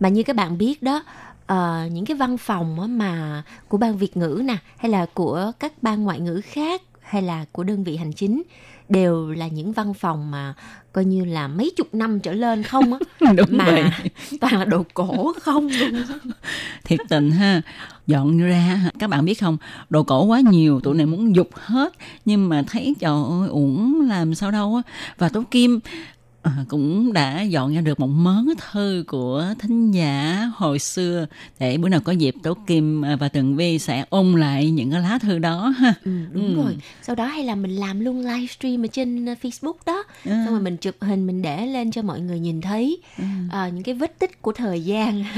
[0.00, 1.02] mà như các bạn biết đó
[1.46, 5.72] ờ, những cái văn phòng mà của ban Việt ngữ nè hay là của các
[5.82, 8.42] ban ngoại ngữ khác hay là của đơn vị hành chính
[8.88, 10.54] đều là những văn phòng mà
[10.92, 12.98] coi như là mấy chục năm trở lên không á.
[13.20, 13.32] Mà
[13.66, 13.84] vậy.
[14.40, 16.02] toàn là đồ cổ không luôn.
[16.84, 17.62] Thiệt tình ha.
[18.06, 19.56] Dọn ra các bạn biết không
[19.90, 21.92] đồ cổ quá nhiều tụi này muốn dục hết.
[22.24, 24.92] Nhưng mà thấy trời ơi uổng làm sao đâu á.
[25.18, 25.80] Và tố kim
[26.46, 28.42] à, cũng đã dọn ra được một mớ
[28.72, 31.26] thư của thính giả hồi xưa.
[31.58, 34.90] Để bữa nào có dịp tố kim à, và tường vi sẽ ôn lại những
[34.90, 35.94] cái lá thư đó ha.
[36.04, 36.62] Ừ, đúng Ừ.
[36.62, 36.76] rồi.
[37.02, 40.04] Sau đó hay là mình làm luôn livestream ở trên ờ, Facebook đó.
[40.24, 40.30] Ừ.
[40.30, 42.98] xong rồi mình chụp hình mình để lên cho mọi người nhìn thấy.
[43.52, 45.24] Ờ, những cái vết tích của thời gian.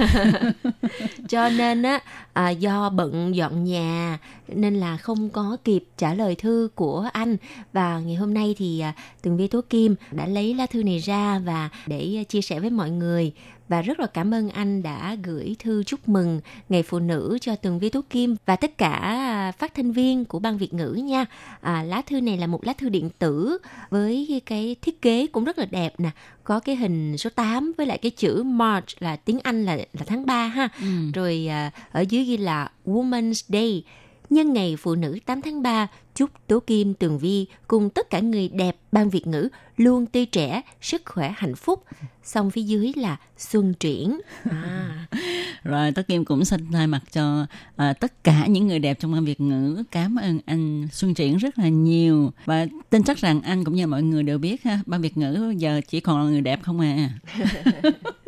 [1.28, 2.00] Cho nên á
[2.32, 4.18] à, do bận dọn nhà
[4.54, 7.36] nên là không có kịp trả lời thư của anh.
[7.72, 8.92] Và ngày hôm nay thì à,
[9.22, 12.60] tường vi tố kim đã lấy lá thư này ra và để à, chia sẻ
[12.60, 13.32] với mọi người.
[13.68, 17.56] Và rất là cảm ơn anh đã gửi thư chúc mừng ngày phụ nữ cho
[17.56, 20.92] tường vi tố kim và tất cả à, phát thanh viên của ban việt ngữ
[20.92, 21.26] nha.
[21.60, 23.58] À, lá thư này là một lá thư điện tử
[23.90, 26.10] với cái thiết kế cũng rất là đẹp nè.
[26.44, 30.04] Có cái hình số 8 với lại cái chữ March là tiếng Anh là là
[30.06, 30.68] tháng 3 ha.
[30.80, 30.86] Ừ.
[31.14, 33.82] rồi à, ở dưới ghi là Women's Day
[34.30, 38.20] nhân ngày phụ nữ 8 tháng 3 chúc Tố Kim Tường Vi cùng tất cả
[38.20, 41.84] người đẹp ban Việt ngữ luôn tươi trẻ sức khỏe hạnh phúc.
[42.24, 44.20] Xong phía dưới là xuân triển.
[44.50, 45.06] À,
[45.64, 49.12] Rồi Tố Kim cũng xin thay mặt cho à, tất cả những người đẹp trong
[49.12, 49.82] ban Việt ngữ.
[49.90, 52.32] Cảm ơn anh Xuân Triển rất là nhiều.
[52.44, 55.54] Và tin chắc rằng anh cũng như mọi người đều biết ha ban Việt ngữ
[55.56, 57.10] giờ chỉ còn là người đẹp không à.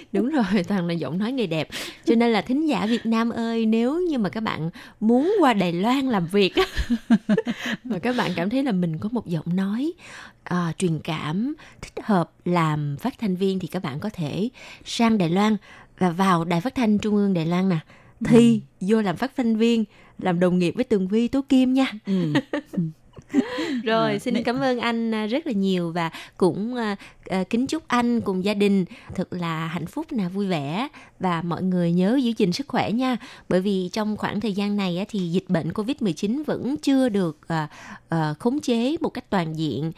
[0.12, 1.68] đúng rồi toàn là giọng nói người đẹp.
[2.04, 4.70] Cho nên là thính giả Việt Nam ơi nếu như mà các bạn
[5.00, 6.52] muốn qua Đài Loan làm việc
[7.84, 9.92] mà các bạn cảm thấy là mình có một giọng nói
[10.44, 14.48] à, truyền cảm thích hợp làm phát thanh viên thì các bạn có thể
[14.84, 15.56] sang Đài Loan
[15.98, 17.78] và vào Đài Phát thanh Trung ương Đài Loan nè.
[18.24, 19.84] Thi vô làm phát thanh viên
[20.18, 21.92] làm đồng nghiệp với Tường Vi Tố Kim nha.
[22.06, 22.32] Ừ.
[23.84, 26.96] rồi xin cảm ơn anh à, rất là nhiều và cũng à,
[27.50, 30.88] kính chúc anh cùng gia đình thật là hạnh phúc nè vui vẻ.
[31.20, 33.16] Và mọi người nhớ giữ gìn sức khỏe nha.
[33.48, 37.48] Bởi vì trong khoảng thời gian này thì dịch bệnh covid 19 vẫn chưa được
[37.48, 37.68] à,
[38.08, 39.92] à, khống chế một cách toàn diện.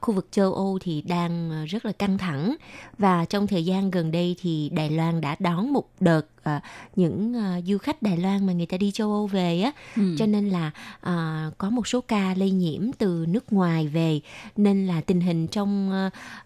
[0.00, 2.56] Khu vực châu âu thì đang rất là căng thẳng.
[2.98, 6.60] Và trong thời gian gần đây thì đài loan đã đón một đợt à,
[6.96, 9.72] những à, du khách đài loan mà người ta đi châu âu về á.
[9.96, 10.02] Ừ.
[10.18, 10.70] cho nên là
[11.00, 14.20] à, có một số ca lây nhiễm từ nước ngoài về.
[14.56, 15.92] Nên là tình hình trong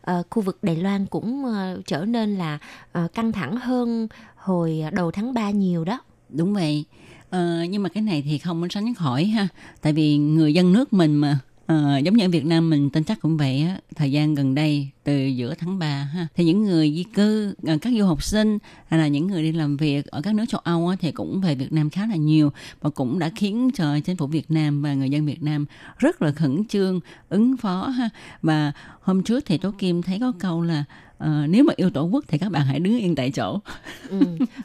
[0.03, 2.59] à, khu vực Đài Loan cũng ờ, trở nên là
[2.93, 5.99] ờ, căng thẳng hơn hồi đầu tháng 3 nhiều đó.
[6.29, 6.85] Đúng vậy.
[7.31, 9.49] Ờ, nhưng mà cái này thì không muốn khỏi ha.
[9.81, 13.05] Tại vì người dân nước mình mà À, giống như ở Việt Nam mình tin
[13.05, 16.65] chắc cũng vậy á thời gian gần đây từ giữa tháng 3 ha thì những
[16.65, 18.59] người di cư ờ, các du học sinh
[18.89, 21.41] hay là những người đi làm việc ở các nước châu Âu á, thì cũng
[21.41, 24.83] về Việt Nam khá là nhiều và cũng đã khiến cho chính phủ Việt Nam
[24.83, 25.67] và người dân Việt Nam
[25.99, 28.09] rất là khẩn trương ứng phó ha
[28.43, 30.85] và hôm trước thì Tố Kim thấy có câu là
[31.19, 33.61] à, nếu mà yêu tổ quốc thì các bạn hãy đứng yên tại chỗ
[34.09, 34.21] Ừ.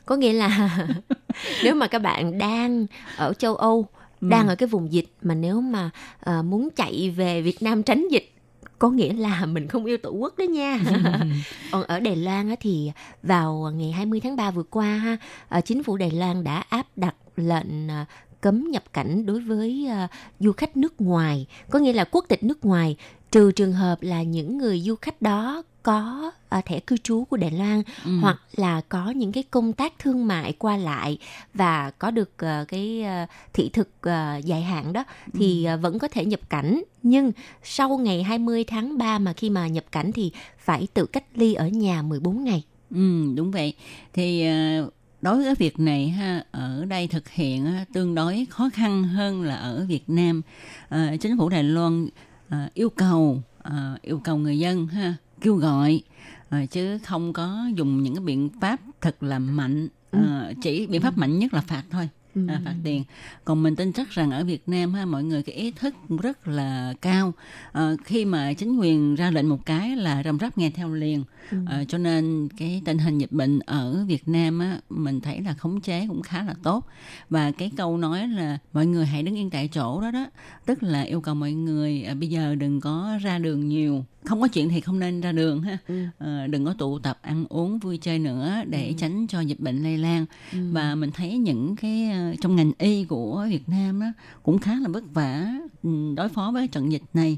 [0.06, 0.78] Có nghĩa là
[1.64, 2.86] nếu mà các bạn đang
[3.18, 3.88] ở châu Âu
[4.22, 5.90] đang ở cái vùng dịch mà nếu mà
[6.30, 8.34] uh, muốn chạy về Việt Nam tránh dịch
[8.80, 10.80] có nghĩa là mình không yêu tổ quốc đó nha.
[11.72, 12.92] Còn ở Đài Loan thì
[13.24, 15.18] vào ngày 20 tháng 3 vừa qua ha,
[15.58, 18.08] uh, chính phủ Đài Loan đã áp đặt lệnh uh,
[18.42, 20.10] cấm nhập cảnh đối với uh,
[20.40, 22.98] du khách nước ngoài, có nghĩa là quốc tịch nước ngoài,
[23.32, 27.38] trừ trường hợp là những người du khách đó có uh, thẻ cư trú của
[27.38, 28.20] Đài Loan ừ.
[28.22, 31.18] hoặc là có những cái công tác thương mại qua lại
[31.54, 36.00] và có được uh, cái uh, thị thực uh, dài hạn đó thì uh, vẫn
[36.00, 37.32] có thể nhập cảnh nhưng
[37.64, 41.54] sau ngày 20 tháng 3 mà khi mà nhập cảnh thì phải tự cách ly
[41.54, 42.64] ở nhà 14 ngày.
[42.92, 43.74] Ừ đúng vậy.
[44.14, 44.50] Thì
[44.84, 49.42] uh đối với việc này ha ở đây thực hiện tương đối khó khăn hơn
[49.42, 50.42] là ở Việt Nam
[50.90, 52.08] à, chính phủ Đài Loan
[52.50, 56.02] à, yêu cầu à, yêu cầu người dân ha kêu gọi
[56.50, 61.02] à, chứ không có dùng những cái biện pháp thật là mạnh à, chỉ biện
[61.02, 62.10] pháp mạnh nhất là phạt thôi
[62.48, 62.54] ừ.
[62.54, 63.04] à, phạt tiền
[63.46, 66.48] còn mình tin chắc rằng ở Việt Nam ha mọi người cái ý thức rất
[66.48, 67.34] là cao
[67.72, 71.24] à, khi mà chính quyền ra lệnh một cái là rầm rắp nghe theo liền
[71.52, 71.58] ừ.
[71.68, 75.54] à, cho nên cái tình hình dịch bệnh ở Việt Nam á mình thấy là
[75.54, 76.88] khống chế cũng khá là tốt
[77.30, 80.26] và cái câu nói là mọi người hãy đứng yên tại chỗ đó đó
[80.66, 84.42] tức là yêu cầu mọi người à, bây giờ đừng có ra đường nhiều không
[84.42, 86.04] có chuyện thì không nên ra đường ha ừ.
[86.20, 88.94] à, đừng có tụ tập ăn uống vui chơi nữa để ừ.
[88.98, 90.60] tránh cho dịch bệnh lây lan ừ.
[90.72, 94.14] và mình thấy những cái trong ngành y của Việt Nam á,
[94.44, 95.48] cũng khá là vất vả
[95.84, 97.38] ừ, đối phó với trận dịch này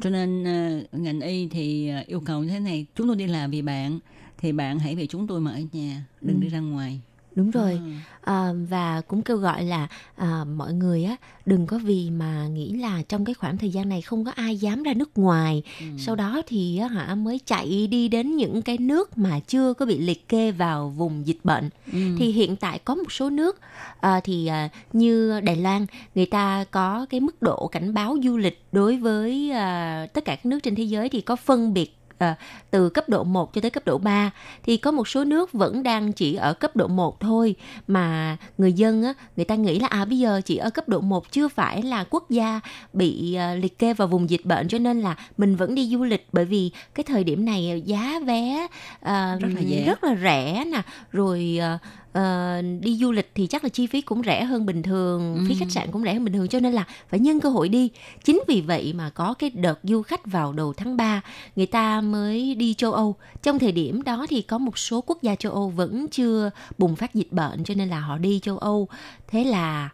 [0.00, 3.26] cho nên uh, ngành y thì uh, yêu cầu như thế này chúng tôi đi
[3.26, 3.98] làm vì bạn
[4.38, 6.42] thì bạn hãy về chúng tôi mà ở nhà đừng ừ.
[6.42, 7.00] đi ra ngoài
[7.36, 7.80] đúng rồi ừ.
[8.20, 11.16] à, và cũng kêu gọi là à, mọi người á
[11.46, 14.56] đừng có vì mà nghĩ là trong cái khoảng thời gian này không có ai
[14.56, 15.86] dám ra nước ngoài ừ.
[15.98, 19.86] sau đó thì á, hả mới chạy đi đến những cái nước mà chưa có
[19.86, 21.98] bị liệt kê vào vùng dịch bệnh ừ.
[22.18, 23.60] thì hiện tại có một số nước
[24.00, 28.36] à, thì à, như Đài Loan người ta có cái mức độ cảnh báo du
[28.36, 31.96] lịch đối với à, tất cả các nước trên thế giới thì có phân biệt
[32.18, 32.34] à,
[32.70, 34.30] từ cấp độ 1 cho tới cấp độ 3
[34.62, 37.54] thì có một số nước vẫn đang chỉ ở cấp độ 1 thôi.
[37.86, 41.00] Mà người dân á người ta nghĩ là à bây giờ chỉ ở cấp độ
[41.00, 42.60] 1 chưa phải là quốc gia
[42.92, 44.68] bị à, liệt kê vào vùng dịch bệnh.
[44.68, 48.20] Cho nên là mình vẫn đi du lịch bởi vì cái thời điểm này giá
[48.26, 48.66] vé
[49.00, 49.84] à, rất là dễ.
[49.86, 50.82] rất là rẻ nè.
[51.12, 51.78] Rồi à,
[52.16, 55.44] uh, đi du lịch thì chắc là chi phí cũng rẻ hơn bình thường ừ.
[55.48, 57.68] phí khách sạn cũng rẻ hơn bình thường cho nên là phải nhân cơ hội
[57.68, 57.90] đi.
[58.24, 61.20] Chính vì vậy mà có cái đợt du khách vào đầu tháng 3
[61.56, 63.14] người ta mới đi châu Âu.
[63.42, 66.96] Trong thời điểm đó thì có một số quốc gia châu Âu vẫn chưa bùng
[66.96, 68.88] phát dịch bệnh cho nên là họ đi châu Âu.
[69.28, 69.88] Thế là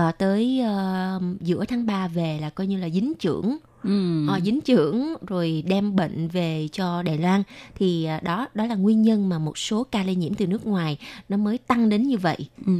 [0.00, 4.24] uh, tới uh, giữa tháng 3 về là coi như là dính trưởng ừ.
[4.26, 7.42] họ dính trưởng rồi đem bệnh về cho Đài Loan
[7.74, 10.66] thì à, đó đó là nguyên nhân mà một số ca lây nhiễm từ nước
[10.66, 10.98] ngoài
[11.28, 12.36] nó mới tăng đến như vậy.
[12.66, 12.72] Ừ.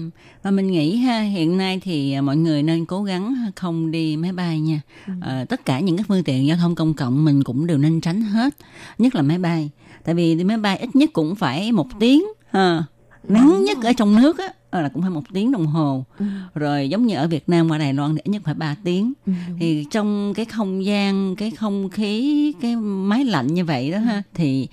[0.43, 4.17] Và mình nghĩ ha hiện nay thì à, mọi người nên cố gắng không đi
[4.17, 4.81] máy bay nha.
[5.07, 5.13] Ừ.
[5.21, 8.01] À, tất cả những các phương tiện giao thông công cộng mình cũng đều nên
[8.01, 8.55] tránh hết,
[8.99, 9.71] nhất là máy bay.
[10.05, 12.85] Tại vì đi máy bay ít nhất cũng phải một tiếng ha
[13.29, 16.25] nắng nhất ở trong nước á ờ, là cũng phải một tiếng đồng hồ ừ.
[16.55, 19.13] rồi giống như ở Việt Nam qua Đài Loan thì ít nhất phải 3 tiếng
[19.27, 23.99] ừ, thì trong cái không gian cái không khí cái máy lạnh như vậy đó
[23.99, 24.69] ha thì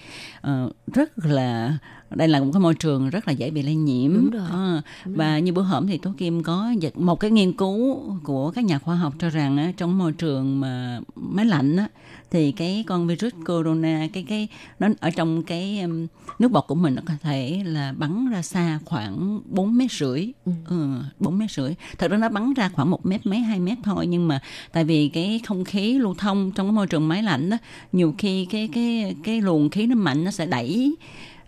[0.48, 1.78] uh, rất là
[2.10, 4.48] đây là một cái môi trường rất là dễ bị lây nhiễm Đúng rồi.
[4.52, 5.42] À, Đúng và rồi.
[5.42, 8.96] như bữa hổm thì tố kim có một cái nghiên cứu của các nhà khoa
[8.96, 11.88] học cho rằng á, trong môi trường mà máy lạnh á,
[12.36, 14.48] thì cái con virus corona cái cái
[14.80, 16.08] nó ở trong cái um,
[16.40, 20.32] nước bọt của mình nó có thể là bắn ra xa khoảng 4 mét rưỡi
[20.46, 20.52] ừ.
[20.68, 20.88] ừ,
[21.20, 24.08] 4 mét rưỡi thật ra nó bắn ra khoảng một mét mấy hai mét thôi
[24.08, 24.40] nhưng mà
[24.72, 27.58] tại vì cái không khí lưu thông trong cái môi trường máy lạnh đó
[27.92, 30.96] nhiều khi cái cái cái luồng khí nó mạnh nó sẽ đẩy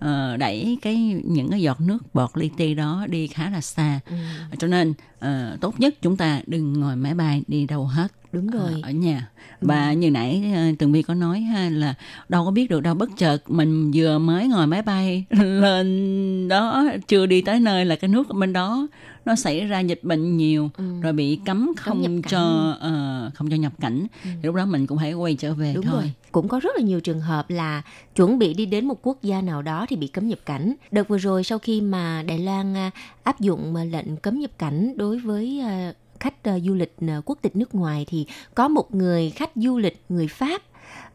[0.06, 4.00] uh, đẩy cái những cái giọt nước bọt li ti đó đi khá là xa
[4.10, 4.16] ừ.
[4.58, 4.94] cho nên
[5.26, 8.84] uh, tốt nhất chúng ta đừng ngồi máy bay đi đâu hết đúng rồi uh,
[8.84, 9.30] ở nhà
[9.62, 9.96] và ừ.
[9.96, 11.94] như nãy uh, tường vi có nói ha là
[12.30, 16.86] đâu có biết được đâu bất chợt mình vừa mới ngồi máy bay lên đó
[17.08, 18.88] chưa đi tới nơi là cái nước bên đó
[19.28, 20.84] nó xảy ra dịch bệnh nhiều ừ.
[21.02, 24.30] rồi bị cấm không cho uh, không cho nhập cảnh ừ.
[24.42, 26.12] thì lúc đó mình cũng phải quay trở về Đúng thôi rồi.
[26.32, 27.82] cũng có rất là nhiều trường hợp là
[28.16, 31.08] chuẩn bị đi đến một quốc gia nào đó thì bị cấm nhập cảnh đợt
[31.08, 35.20] vừa rồi sau khi mà Đài Loan uh, áp dụng lệnh cấm nhập cảnh đối
[35.20, 39.30] với uh, khách uh, du lịch uh, quốc tịch nước ngoài thì có một người
[39.30, 40.62] khách du lịch người Pháp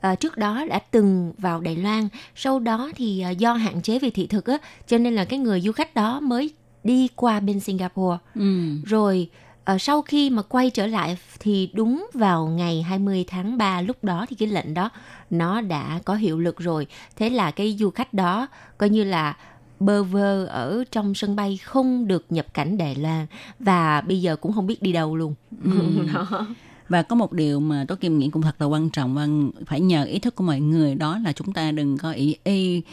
[0.02, 3.98] à, trước đó đã từng vào Đài Loan, sau đó thì à, do hạn chế
[3.98, 6.50] về thị thực á, cho nên là cái người du khách đó mới
[6.84, 8.18] đi qua bên Singapore.
[8.34, 8.70] Ừ.
[8.84, 9.28] Rồi
[9.74, 14.04] uh, sau khi mà quay trở lại thì đúng vào ngày 20 tháng 3 lúc
[14.04, 14.90] đó thì cái lệnh đó
[15.30, 16.86] nó đã có hiệu lực rồi.
[17.16, 18.46] Thế là cái du khách đó
[18.78, 19.36] coi như là
[19.84, 23.26] bơ vơ ở trong sân bay không được nhập cảnh Đài Loan
[23.58, 25.34] và bây giờ cũng không biết đi đâu luôn.
[26.14, 26.46] Đó.
[26.88, 29.26] Và có một điều mà Tố Kim nghĩ cũng thật là quan trọng và
[29.66, 32.78] phải nhờ ý thức của mọi người đó là chúng ta đừng có ý y
[32.78, 32.84] uh,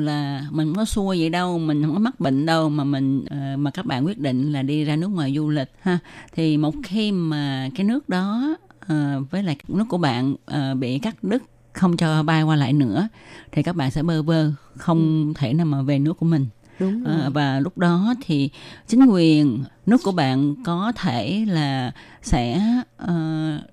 [0.00, 3.58] là mình có xua vậy đâu, mình không có mắc bệnh đâu mà mình uh,
[3.58, 5.98] mà các bạn quyết định là đi ra nước ngoài du lịch ha.
[6.32, 8.56] Thì một khi mà cái nước đó
[8.92, 11.42] uh, với lại nước của bạn uh, bị cắt đứt
[11.78, 13.08] không cho bay qua lại nữa
[13.52, 16.46] thì các bạn sẽ bơ vơ không thể nào mà về nước của mình.
[16.80, 17.14] Đúng rồi.
[17.14, 18.50] à, và lúc đó thì
[18.86, 22.60] chính quyền nước của bạn có thể là sẽ
[23.02, 23.08] uh,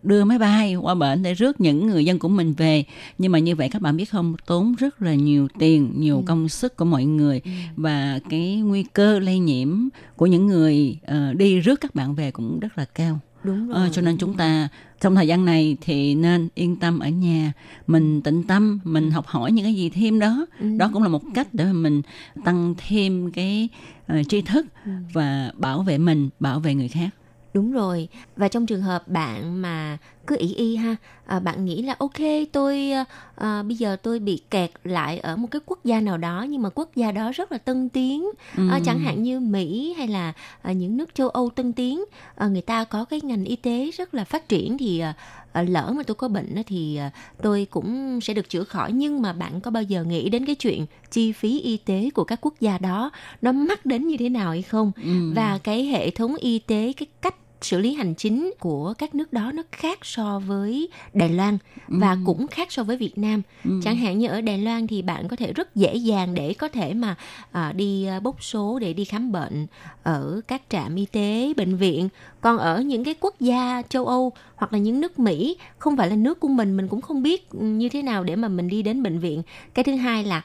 [0.04, 2.84] đưa máy bay qua bển để rước những người dân của mình về.
[3.18, 6.24] Nhưng mà như vậy các bạn biết không tốn rất là nhiều tiền nhiều Ừ.
[6.26, 7.42] công sức của mọi người.
[7.76, 12.32] Và cái nguy cơ lây nhiễm của những người uh, đi rước các bạn về
[12.32, 13.76] cũng rất là cao Đúng rồi.
[13.78, 14.68] Ờ, cho nên chúng ta
[15.02, 17.54] trong thời gian này thì nên yên tâm ở nhà
[17.88, 20.78] mình tĩnh tâm mình học hỏi những cái gì thêm đó Ừ.
[20.78, 22.02] đó cũng là một cách để mà mình
[22.46, 23.70] tăng thêm cái
[24.08, 24.92] ờ, tri thức Ừ.
[25.14, 27.10] và bảo vệ mình bảo vệ người khác
[27.56, 28.08] Đúng rồi.
[28.36, 29.98] Và trong trường hợp bạn mà
[30.28, 30.96] cứ ý y ha,
[31.26, 32.20] à, bạn nghĩ là ok
[32.52, 32.92] tôi
[33.36, 36.62] à, bây giờ tôi bị kẹt lại ở một cái quốc gia nào đó nhưng
[36.62, 38.26] mà quốc gia đó rất là tân tiến,
[38.58, 38.68] Ừ.
[38.72, 42.04] à, chẳng hạn như Mỹ hay là à, những nước châu Âu tân tiến,
[42.36, 45.14] à, người ta có cái ngành y tế rất là phát triển thì à,
[45.52, 49.22] à, lỡ mà tôi có bệnh thì à, tôi cũng sẽ được chữa khỏi nhưng
[49.22, 52.40] mà bạn có bao giờ nghĩ đến cái chuyện chi phí y tế của các
[52.42, 54.92] quốc gia đó nó mắc đến như thế nào hay không?
[55.04, 55.32] Ừ.
[55.36, 57.36] và cái hệ thống y tế cái cách
[57.66, 61.58] xử lý hành chính của các nước đó nó khác so với Đài Loan
[61.88, 63.42] và cũng khác so với Việt Nam.
[63.64, 63.80] Ừ.
[63.84, 66.68] Chẳng hạn như ở Đài Loan thì bạn có thể rất dễ dàng để có
[66.68, 67.16] thể mà
[67.52, 69.68] à, đi à, bốc số để đi khám bệnh
[70.04, 72.10] ở các trạm y tế, bệnh viện.
[72.42, 76.10] Còn ở những cái quốc gia châu Âu hoặc là những nước Mỹ không phải
[76.10, 78.82] là nước của mình, mình cũng không biết như thế nào để mà mình đi
[78.82, 79.42] đến bệnh viện.
[79.74, 80.42] Cái thứ hai là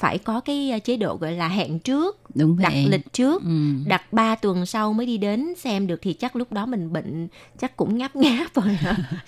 [0.00, 2.86] phải có cái à, chế độ gọi là hẹn trước đúng đặt vậy.
[2.88, 3.48] lịch trước ừ.
[3.86, 7.28] đặt 3 tuần sau mới đi đến xem được thì chắc lúc đó mình bệnh
[7.58, 8.78] chắc cũng ngáp ngáp rồi.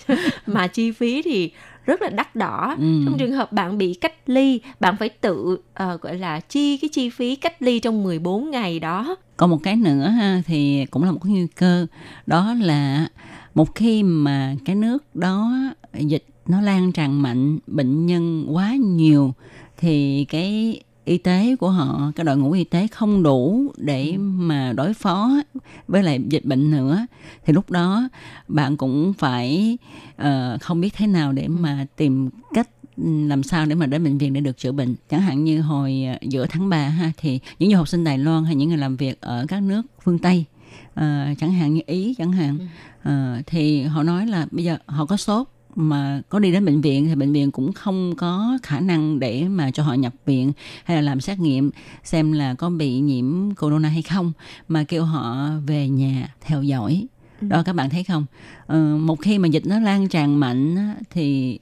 [0.47, 1.51] Mà chi phí thì
[1.87, 2.77] rất là đắt đỏ.
[2.79, 3.03] Ừ.
[3.05, 6.89] trong trường hợp bạn bị cách ly bạn phải tự ờ, gọi là chi cái
[6.93, 9.17] chi phí cách ly trong 14 ngày đó.
[9.37, 11.87] Còn một cái nữa ha thì cũng là một cái nguy cơ.
[12.27, 13.07] Đó là
[13.55, 15.53] một khi mà cái nước đó
[15.95, 19.35] dịch nó lan tràn mạnh bệnh nhân quá nhiều
[19.83, 24.73] thì cái y tế của họ cái đội ngũ y tế không đủ để mà
[24.73, 25.31] đối phó
[25.89, 27.07] với lại dịch bệnh nữa.
[27.45, 28.09] Thì lúc đó
[28.49, 29.79] bạn cũng phải
[30.17, 34.19] ờ, không biết thế nào để mà tìm cách làm sao để mà đến bệnh
[34.19, 34.95] viện để được chữa bệnh.
[35.11, 38.19] Chẳng hạn như hồi ờ, giữa tháng 3 ha thì những du học sinh Đài
[38.19, 40.45] Loan hay những người làm việc ở các nước phương Tây
[40.95, 42.59] ờ, chẳng hạn như Ý chẳng hạn
[43.03, 46.81] ờ, thì họ nói là bây giờ họ có sốt mà có đi đến bệnh
[46.81, 50.53] viện thì bệnh viện cũng không có khả năng để mà cho họ nhập viện
[50.85, 51.71] hay là làm xét nghiệm
[52.05, 54.33] xem là có bị nhiễm corona hay không
[54.69, 57.07] mà kêu họ về nhà theo dõi.
[57.41, 58.27] Đó các bạn thấy không?
[58.67, 61.59] Ờ, một khi mà dịch nó lan tràn mạnh thì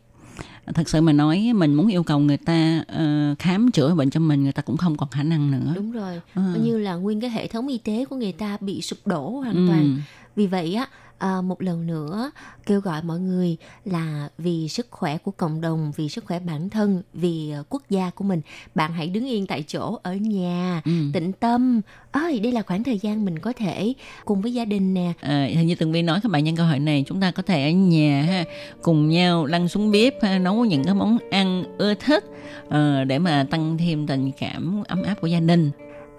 [0.75, 4.21] thật sự mà nói mình muốn yêu cầu người ta ờ, khám chữa bệnh cho
[4.21, 5.73] mình người ta cũng không còn khả năng nữa.
[5.77, 6.21] Đúng rồi.
[6.35, 9.31] Coi như là nguyên cái hệ thống y tế của người ta bị sụp đổ
[9.31, 9.65] hoàn Ừ.
[9.69, 10.01] toàn.
[10.37, 10.89] Vì vậy á
[11.21, 12.31] à, một lần nữa
[12.67, 16.71] kêu gọi mọi người là vì sức khỏe của cộng đồng vì sức khỏe bản
[16.71, 18.41] thân vì ờ, quốc gia của mình.
[18.75, 20.93] Bạn hãy đứng yên tại chỗ ở nhà Ừ.
[21.13, 21.81] tĩnh tâm.
[22.13, 23.93] Ơi đây là khoảng thời gian mình có thể
[24.25, 25.13] cùng với gia đình nè.
[25.21, 27.43] À, hình như Tường Vi nói các bạn nhân câu hỏi này chúng ta có
[27.43, 28.45] thể ở nhà ha
[28.83, 32.25] cùng nhau lăn xuống bếp ha, nấu những cái món ăn ưa thích
[32.69, 35.71] ờ, để mà tăng thêm tình cảm ấm áp của gia đình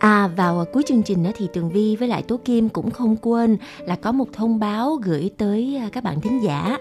[0.02, 3.58] À vào cuối chương trình thì Tường Vi với lại Tố Kim cũng không quên
[3.80, 6.78] là có một thông báo gửi tới à, các bạn thính giả.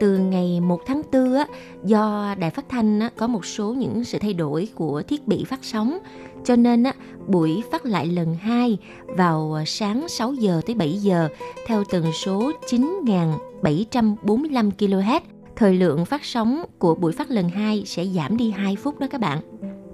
[0.00, 1.46] Từ ngày 1 tháng 4 á,
[1.84, 5.44] do đài phát thanh á, có một số những sự thay đổi của thiết bị
[5.44, 5.98] phát sóng
[6.44, 6.92] cho nên á,
[7.26, 11.28] buổi phát lại lần 2 vào à, sáng 6 giờ tới 7 giờ
[11.66, 15.20] theo tần số 9.745 kHz.
[15.56, 19.06] Thời lượng phát sóng của buổi phát lần 2 sẽ giảm đi 2 phút đó
[19.10, 19.38] các bạn.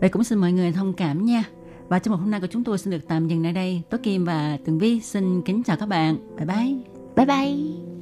[0.01, 1.45] vậy cũng xin mọi người thông cảm nha
[1.89, 3.83] và trong một hôm nay của chúng tôi xin được tạm dừng tại đây.
[3.91, 6.17] Tố Kim và Tường Vi xin kính chào các bạn.
[6.37, 6.75] Bye bye.
[7.17, 7.94] Bye bye!